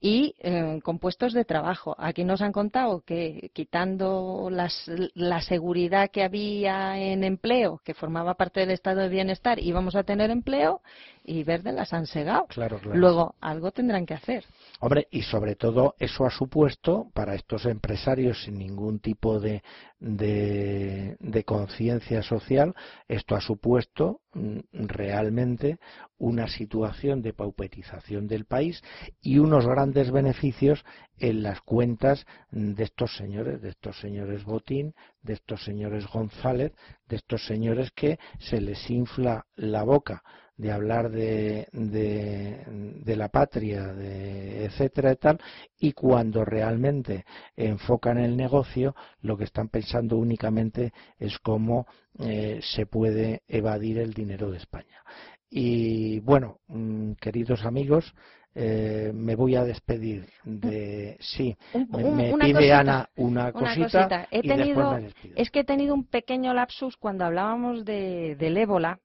[0.00, 1.94] y eh, con puestos de trabajo.
[1.96, 8.60] Aquí nos han contado que quitando la seguridad que había en empleo, que formaba parte
[8.60, 10.82] del estado de bienestar, íbamos a tener empleo
[11.24, 12.46] y Verde las han segado.
[12.46, 12.98] Claro, claro.
[12.98, 14.44] Luego, algo tendrán que hacer.
[14.80, 19.62] Hombre, y sobre todo eso ha supuesto para estos empresarios sin ningún tipo de,
[20.00, 22.74] de, conciencia social,
[23.08, 25.78] esto ha supuesto mm, realmente
[26.18, 28.82] una situación de pauperización del país
[29.20, 30.84] y unos grandes beneficios
[31.18, 36.72] en las cuentas de estos señores, de estos señores Botín, de estos señores González,
[37.06, 40.22] de estos señores que se les infla la boca
[40.62, 45.40] de hablar de, de, la patria, de etcétera y tal,
[45.80, 47.24] y cuando realmente
[47.56, 51.86] enfocan el negocio, lo que están pensando únicamente es cómo
[52.20, 55.02] eh, se puede evadir el dinero de España.
[55.50, 58.14] Y bueno, mm, queridos amigos,
[58.54, 65.00] eh, me voy a despedir de sí me, pide Ana una, cosita, y después me
[65.00, 65.34] despido.
[65.36, 69.00] es que he tenido un pequeño lapsus cuando hablábamos de, del ébola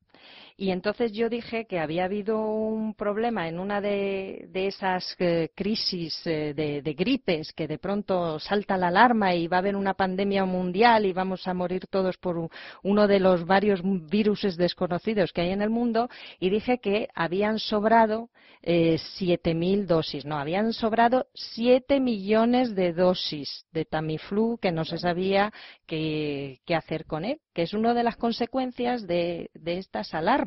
[0.59, 6.19] y entonces yo dije que había habido un problema en una de, esas eh, crisis
[6.25, 10.45] eh, de, gripes, que de pronto salta la alarma y va a haber una pandemia
[10.45, 12.49] mundial y vamos a morir todos por
[12.81, 17.59] uno de los varios virus desconocidos que hay en el mundo, y dije que habían
[17.59, 18.29] sobrado
[18.63, 20.25] eh, 7.000 dosis.
[20.25, 25.53] No, habían sobrado 7 millones de dosis de Tamiflu que no se sabía
[25.85, 30.46] qué, hacer con él, que es una de las consecuencias de estas alarmas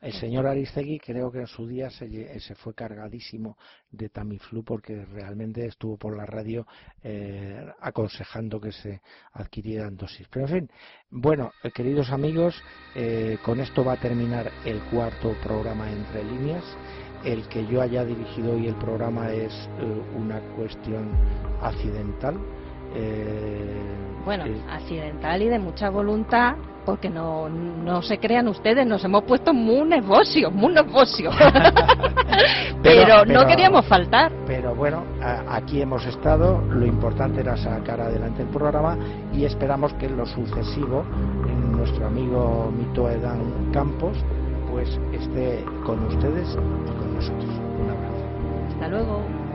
[0.00, 3.58] el señor Aristegui creo que en su día se, fue cargadísimo
[3.90, 6.66] de Tamiflu porque realmente estuvo por la radio
[7.02, 9.00] eh, aconsejando que se
[9.32, 10.28] adquirieran dosis.
[10.30, 10.70] Pero en fin,
[11.10, 12.54] bueno, eh, queridos amigos,
[12.94, 16.64] eh, con esto va a terminar el cuarto programa Entre Líneas.
[17.24, 19.52] El que yo haya dirigido hoy el programa es
[20.14, 21.10] una cuestión
[21.60, 22.38] accidental.
[24.24, 29.52] Bueno, accidental y de mucha voluntad porque no, no se crean ustedes, nos hemos puesto
[29.52, 31.34] muy negocios, muy negocios.
[32.82, 34.32] pero, no queríamos faltar.
[34.46, 35.04] Pero bueno,
[35.50, 38.96] aquí hemos estado, lo importante era sacar adelante el programa
[39.34, 41.04] y esperamos que en lo sucesivo
[41.78, 44.16] nuestro amigo Mito Edan Campos
[44.70, 47.50] pues esté con ustedes y con nosotros.
[47.80, 48.24] Un abrazo.
[48.74, 49.47] Hasta luego.